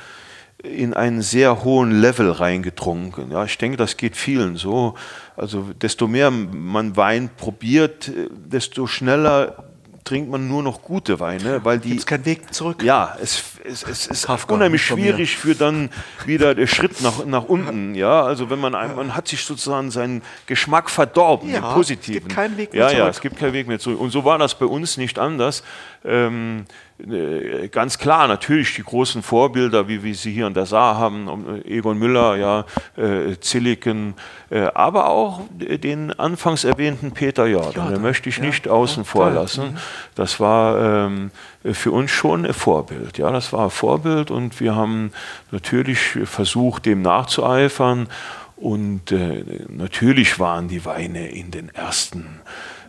[0.63, 3.31] in einen sehr hohen Level reingetrunken.
[3.31, 4.95] Ja, ich denke, das geht vielen so.
[5.37, 9.68] Also desto mehr man Wein probiert, äh, desto schneller
[10.09, 11.91] trinkt man nur noch gute Weine, weil die.
[11.91, 12.83] Gibt keinen Weg zurück?
[12.83, 15.91] Ja, es, es, es ist Kafka, unheimlich schwierig für dann
[16.27, 17.95] wieder der Schritt nach, nach unten.
[17.95, 22.19] Ja, also wenn man man hat sich sozusagen seinen Geschmack verdorben, ja, den positiven.
[22.19, 22.99] Es gibt keinen Weg mehr ja, zurück.
[22.99, 24.01] Ja, es gibt keinen Weg mehr zurück.
[24.01, 25.63] Und so war das bei uns nicht anders.
[26.05, 26.67] Ähm,
[26.99, 31.63] äh, ganz klar, natürlich die großen Vorbilder, wie wir sie hier in der Saar haben,
[31.65, 32.65] Egon Müller, ja,
[32.97, 34.15] äh, Zilliken,
[34.51, 39.05] äh, aber auch den anfangs erwähnten Peter Jordan, ja, den möchte ich ja, nicht außen
[39.05, 39.73] ja, vor lassen.
[39.73, 39.77] Mhm.
[40.17, 41.31] Das war ähm,
[41.65, 43.19] für uns schon ein Vorbild.
[43.19, 45.13] Ja, das war ein Vorbild und wir haben
[45.51, 48.09] natürlich versucht, dem nachzueifern.
[48.57, 52.41] Und äh, natürlich waren die Weine in den ersten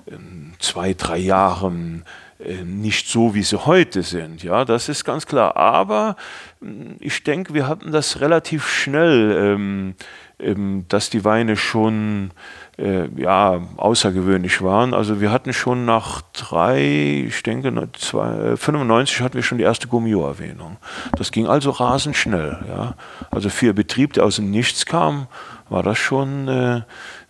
[0.07, 0.13] äh,
[0.59, 2.05] zwei, drei Jahren
[2.39, 4.41] äh, nicht so, wie sie heute sind.
[4.43, 5.57] Ja, das ist ganz klar.
[5.57, 6.15] Aber
[6.61, 9.95] hm, ich denke, wir hatten das relativ schnell, ähm,
[10.39, 12.31] ähm, dass die Weine schon
[12.79, 14.93] äh, ja, außergewöhnlich waren.
[14.93, 19.87] Also wir hatten schon nach drei, ich denke, zwei, 95 hatten wir schon die erste
[19.87, 20.77] Gummio-Erwähnung.
[21.17, 22.57] Das ging also rasend schnell.
[22.67, 22.95] Ja.
[23.31, 25.27] Also für Betrieb, der aus dem Nichts kam,
[25.69, 26.81] war das schon, äh,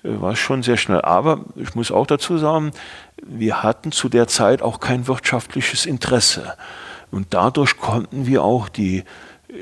[0.04, 1.02] war schon sehr schnell.
[1.02, 2.72] Aber ich muss auch dazu sagen,
[3.26, 6.54] wir hatten zu der Zeit auch kein wirtschaftliches Interesse.
[7.12, 9.04] Und dadurch konnten wir auch die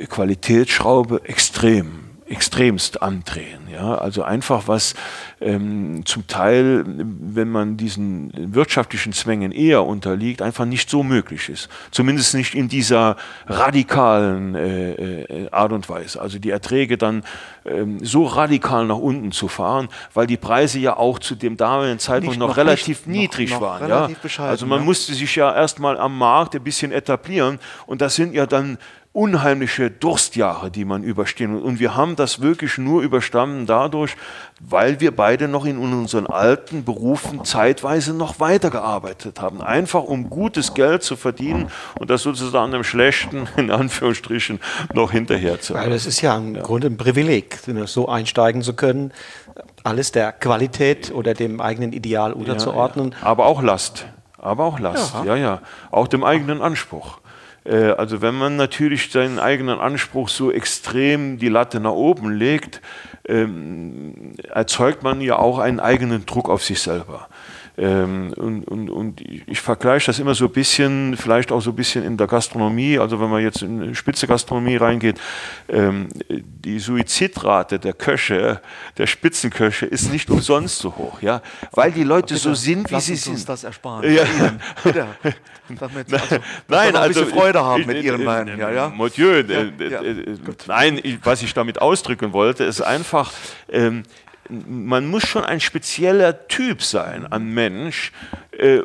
[0.10, 3.68] Qualitätsschraube extrem extremst andrehen.
[3.72, 3.96] Ja?
[3.96, 4.96] Also einfach was
[5.40, 11.70] ähm, zum Teil, wenn man diesen wirtschaftlichen Zwängen eher unterliegt, einfach nicht so möglich ist.
[11.92, 16.22] Zumindest nicht in dieser radikalen äh, äh, Art und Weise.
[16.22, 17.24] Also die Erträge dann
[17.66, 22.00] ähm, so radikal nach unten zu fahren, weil die Preise ja auch zu dem damaligen
[22.00, 23.84] Zeitpunkt noch, noch, relativ nicht, niedrig noch, noch waren.
[23.84, 24.46] Relativ ja?
[24.46, 24.86] Also man ja.
[24.86, 28.78] musste sich ja erstmal am Markt ein bisschen etablieren und das sind ja dann
[29.14, 31.60] unheimliche Durstjahre, die man überstehen.
[31.60, 34.16] Und wir haben das wirklich nur überstanden dadurch,
[34.60, 39.62] weil wir beide noch in unseren alten Berufen zeitweise noch weitergearbeitet haben.
[39.62, 44.60] Einfach um gutes Geld zu verdienen und das sozusagen im Schlechten, in Anführungsstrichen,
[44.94, 46.62] noch hinterher zu Weil es ist ja im ja.
[46.62, 49.12] Grunde ein Privileg, so einsteigen zu können,
[49.84, 53.12] alles der Qualität oder dem eigenen Ideal unterzuordnen.
[53.12, 53.26] Ja, ja.
[53.26, 54.06] Aber auch Last.
[54.38, 55.62] Aber auch Last, ja, ja.
[55.90, 57.20] Auch dem eigenen Anspruch.
[57.68, 62.82] Äh, also wenn man natürlich seinen eigenen Anspruch so extrem die Latte nach oben legt,
[63.28, 67.28] ähm, erzeugt man ja auch einen eigenen Druck auf sich selber.
[67.80, 71.76] Ähm, und, und, und ich vergleiche das immer so ein bisschen, vielleicht auch so ein
[71.76, 75.20] bisschen in der Gastronomie, also wenn man jetzt in Spitze Gastronomie reingeht,
[75.70, 78.62] ähm, die Suizidrate der Köche,
[78.98, 83.00] der Spitzenköche ist nicht umsonst so hoch, ja, weil die Leute bitte, so sind, wie
[83.00, 83.34] sie sind.
[83.34, 84.12] Uns das ersparen.
[84.12, 84.24] Ja.
[84.84, 85.08] Bitte.
[85.80, 86.38] Damit, also,
[86.70, 88.58] nein, also Freude haben mit ihren Weinen.
[88.58, 88.90] Ja, ja.
[88.90, 90.02] Mon Dieu, ja, ja.
[90.02, 93.34] Äh, nein, was ich damit ausdrücken wollte, ist einfach,
[93.70, 94.04] ähm,
[94.50, 98.12] man muss schon ein spezieller Typ sein an Mensch,
[98.52, 98.82] äh,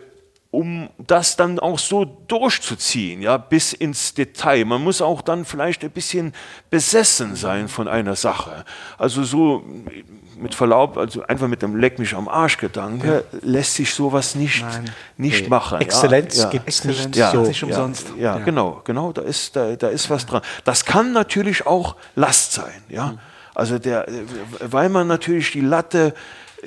[0.51, 4.67] um das dann auch so durchzuziehen, ja, bis ins Detail.
[4.67, 6.35] Man muss auch dann vielleicht ein bisschen
[6.69, 8.67] besessen sein von einer Sache.
[8.99, 9.65] Also so
[10.37, 13.39] mit Verlaub, also einfach mit dem Leck mich am Arsch Gedanke, ja.
[13.41, 14.65] lässt sich sowas nicht,
[15.17, 15.49] nicht nee.
[15.49, 15.81] machen.
[15.81, 17.43] Exzellenz ja, gibt es nicht ja, so.
[17.43, 18.09] Nicht umsonst.
[18.19, 20.43] Ja, ja, genau, genau, da ist, da, da ist was dran.
[20.65, 23.07] Das kann natürlich auch Last sein, ja.
[23.07, 23.19] Mhm.
[23.55, 24.07] Also der,
[24.61, 26.15] weil man natürlich die Latte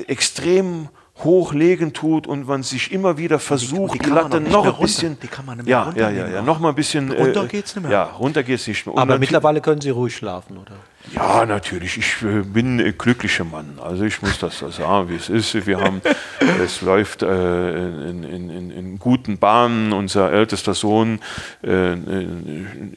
[0.07, 0.89] extrem
[1.23, 5.17] hochlegen tut und man sich immer wieder versucht, die, die, die Latte noch, ein bisschen.
[5.19, 7.11] Die kann man nicht mehr ja, ja, ja, ja, noch mal ein bisschen.
[7.11, 7.91] Runter äh, geht's nicht mehr.
[7.91, 8.95] Ja, runter geht's nicht mehr.
[8.95, 10.73] Und Aber mittlerweile können Sie ruhig schlafen, oder?
[11.13, 11.97] Ja, natürlich.
[11.97, 13.79] Ich äh, bin ein glücklicher Mann.
[13.81, 15.65] Also ich muss das sagen, wie es ist.
[15.65, 16.01] Wir haben,
[16.63, 19.93] es läuft äh, in, in, in, guten Bahnen.
[19.93, 21.19] Unser ältester Sohn
[21.63, 21.93] äh,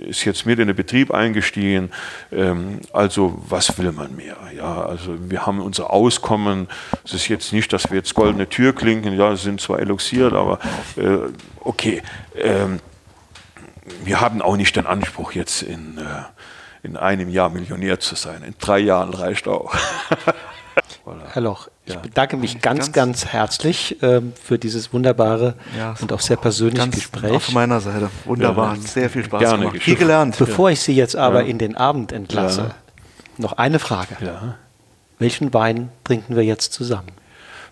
[0.09, 1.91] ist jetzt mit in den Betrieb eingestiegen.
[2.33, 4.37] Ähm, also was will man mehr?
[4.57, 6.69] Ja, also wir haben unser Auskommen.
[7.05, 9.15] Es ist jetzt nicht, dass wir jetzt goldene Tür klinken.
[9.17, 10.59] Ja, sind zwar eloxiert, aber
[10.97, 11.19] äh,
[11.61, 12.03] okay.
[12.37, 12.81] Ähm,
[14.05, 16.23] wir haben auch nicht den Anspruch jetzt in äh,
[16.83, 18.43] in einem Jahr Millionär zu sein.
[18.43, 19.74] In drei Jahren reicht auch.
[21.33, 22.01] Herr Loch, ich ja.
[22.01, 26.83] bedanke mich ganz, ganz, ganz herzlich ähm, für dieses wunderbare ja, und auch sehr persönliche
[26.83, 27.33] ganz Gespräch.
[27.33, 28.11] Auf meiner Seite.
[28.24, 28.74] Wunderbar.
[28.74, 28.81] Ja.
[28.81, 29.83] Sehr viel Spaß Gerne gemacht.
[29.83, 30.37] Viel gelernt.
[30.39, 32.74] Bevor ich Sie jetzt aber in den Abend entlasse,
[33.39, 34.16] noch eine Frage.
[35.18, 37.09] Welchen Wein trinken wir jetzt zusammen?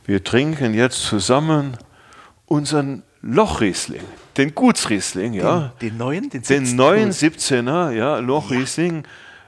[0.04, 1.76] Wir trinken jetzt zusammen
[2.46, 4.04] unseren Lochriesling
[4.36, 5.72] den Gutsriesling, ja.
[5.80, 9.02] Den, den neuen, den, den neuen 17er, ja, Lochriesling, ja.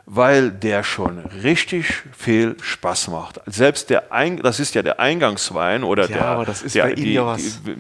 [0.07, 3.41] weil der schon richtig viel Spaß macht.
[3.47, 6.85] Selbst der, Ein das ist ja der Eingangswein oder ja, der, aber das ist der,
[6.85, 7.77] bei die, ja die,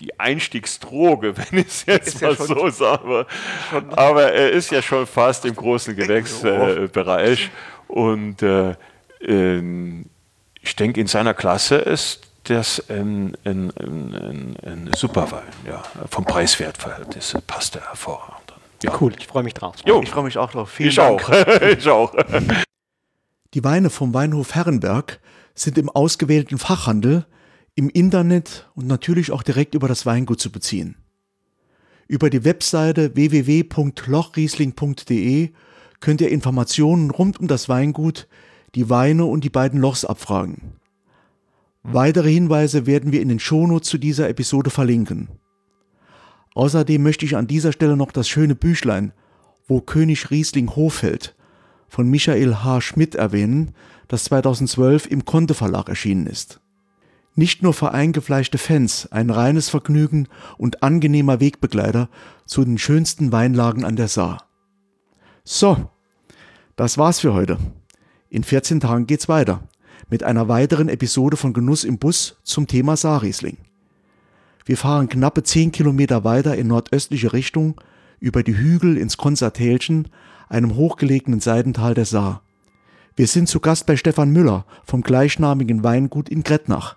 [0.00, 3.26] die, Einstiegsdroge, wenn ich es jetzt mal ja so sage.
[3.90, 7.44] Aber er ist ja schon fast im großen Gewächsbereich.
[7.44, 8.74] Äh, und äh,
[9.20, 10.04] äh,
[10.62, 15.42] ich denke, in seiner Klasse ist das ein, ein, ein, ein super Wein.
[15.66, 15.82] Ja.
[16.10, 18.40] Vom Preis-Wert-Verhältnis passt er hervorragend.
[18.82, 18.96] Ja.
[18.98, 19.76] Cool, ich freue mich drauf.
[19.84, 20.00] Jo.
[20.02, 20.70] Ich freue mich auch drauf.
[20.70, 21.28] Vielen ich Dank.
[21.28, 21.62] Auch.
[21.62, 22.14] ich auch.
[23.54, 25.20] Die Weine vom Weinhof Herrenberg
[25.54, 27.26] sind im ausgewählten Fachhandel,
[27.74, 30.96] im Internet und natürlich auch direkt über das Weingut zu beziehen.
[32.08, 35.50] Über die Webseite www.lochriesling.de
[36.00, 38.26] könnt ihr Informationen rund um das Weingut,
[38.74, 40.79] die Weine und die beiden Lochs abfragen.
[41.82, 45.28] Weitere Hinweise werden wir in den Shownotes zu dieser Episode verlinken.
[46.54, 49.12] Außerdem möchte ich an dieser Stelle noch das schöne Büchlein
[49.66, 51.34] Wo König Riesling Hofeld
[51.88, 52.80] von Michael H.
[52.82, 53.74] Schmidt erwähnen,
[54.08, 56.60] das 2012 im Konte Verlag erschienen ist.
[57.34, 60.28] Nicht nur für eingefleischte Fans ein reines Vergnügen
[60.58, 62.08] und angenehmer Wegbegleiter
[62.44, 64.48] zu den schönsten Weinlagen an der Saar.
[65.44, 65.90] So,
[66.76, 67.58] das war's für heute.
[68.28, 69.62] In 14 Tagen geht's weiter
[70.10, 73.56] mit einer weiteren Episode von Genuss im Bus zum Thema Saarriesling.
[74.64, 77.80] Wir fahren knappe 10 Kilometer weiter in nordöstliche Richtung
[78.18, 80.08] über die Hügel ins Konzertälchen,
[80.48, 82.42] einem hochgelegenen Seidental der Saar.
[83.16, 86.96] Wir sind zu Gast bei Stefan Müller vom gleichnamigen Weingut in Gretnach.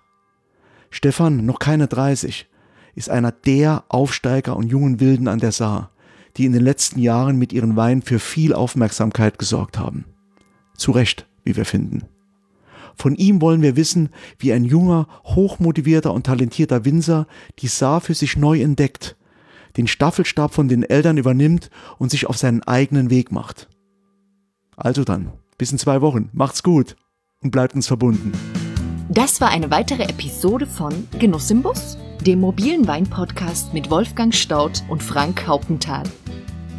[0.90, 2.48] Stefan, noch keine 30,
[2.94, 5.90] ist einer der Aufsteiger und jungen Wilden an der Saar,
[6.36, 10.04] die in den letzten Jahren mit ihren Weinen für viel Aufmerksamkeit gesorgt haben.
[10.76, 12.04] Zu Recht, wie wir finden.
[12.96, 17.26] Von ihm wollen wir wissen, wie ein junger, hochmotivierter und talentierter Winzer
[17.58, 19.16] die Saar für sich neu entdeckt,
[19.76, 23.68] den Staffelstab von den Eltern übernimmt und sich auf seinen eigenen Weg macht.
[24.76, 26.30] Also dann, bis in zwei Wochen.
[26.32, 26.96] Macht's gut
[27.42, 28.32] und bleibt uns verbunden.
[29.08, 34.82] Das war eine weitere Episode von Genuss im Bus, dem mobilen Wein-Podcast mit Wolfgang Staudt
[34.88, 36.04] und Frank Hauptenthal.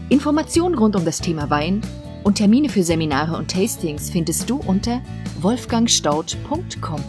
[0.09, 1.81] Informationen rund um das Thema Wein
[2.25, 4.99] und Termine für Seminare und Tastings findest du unter
[5.41, 7.03] wolfgangstaud.com.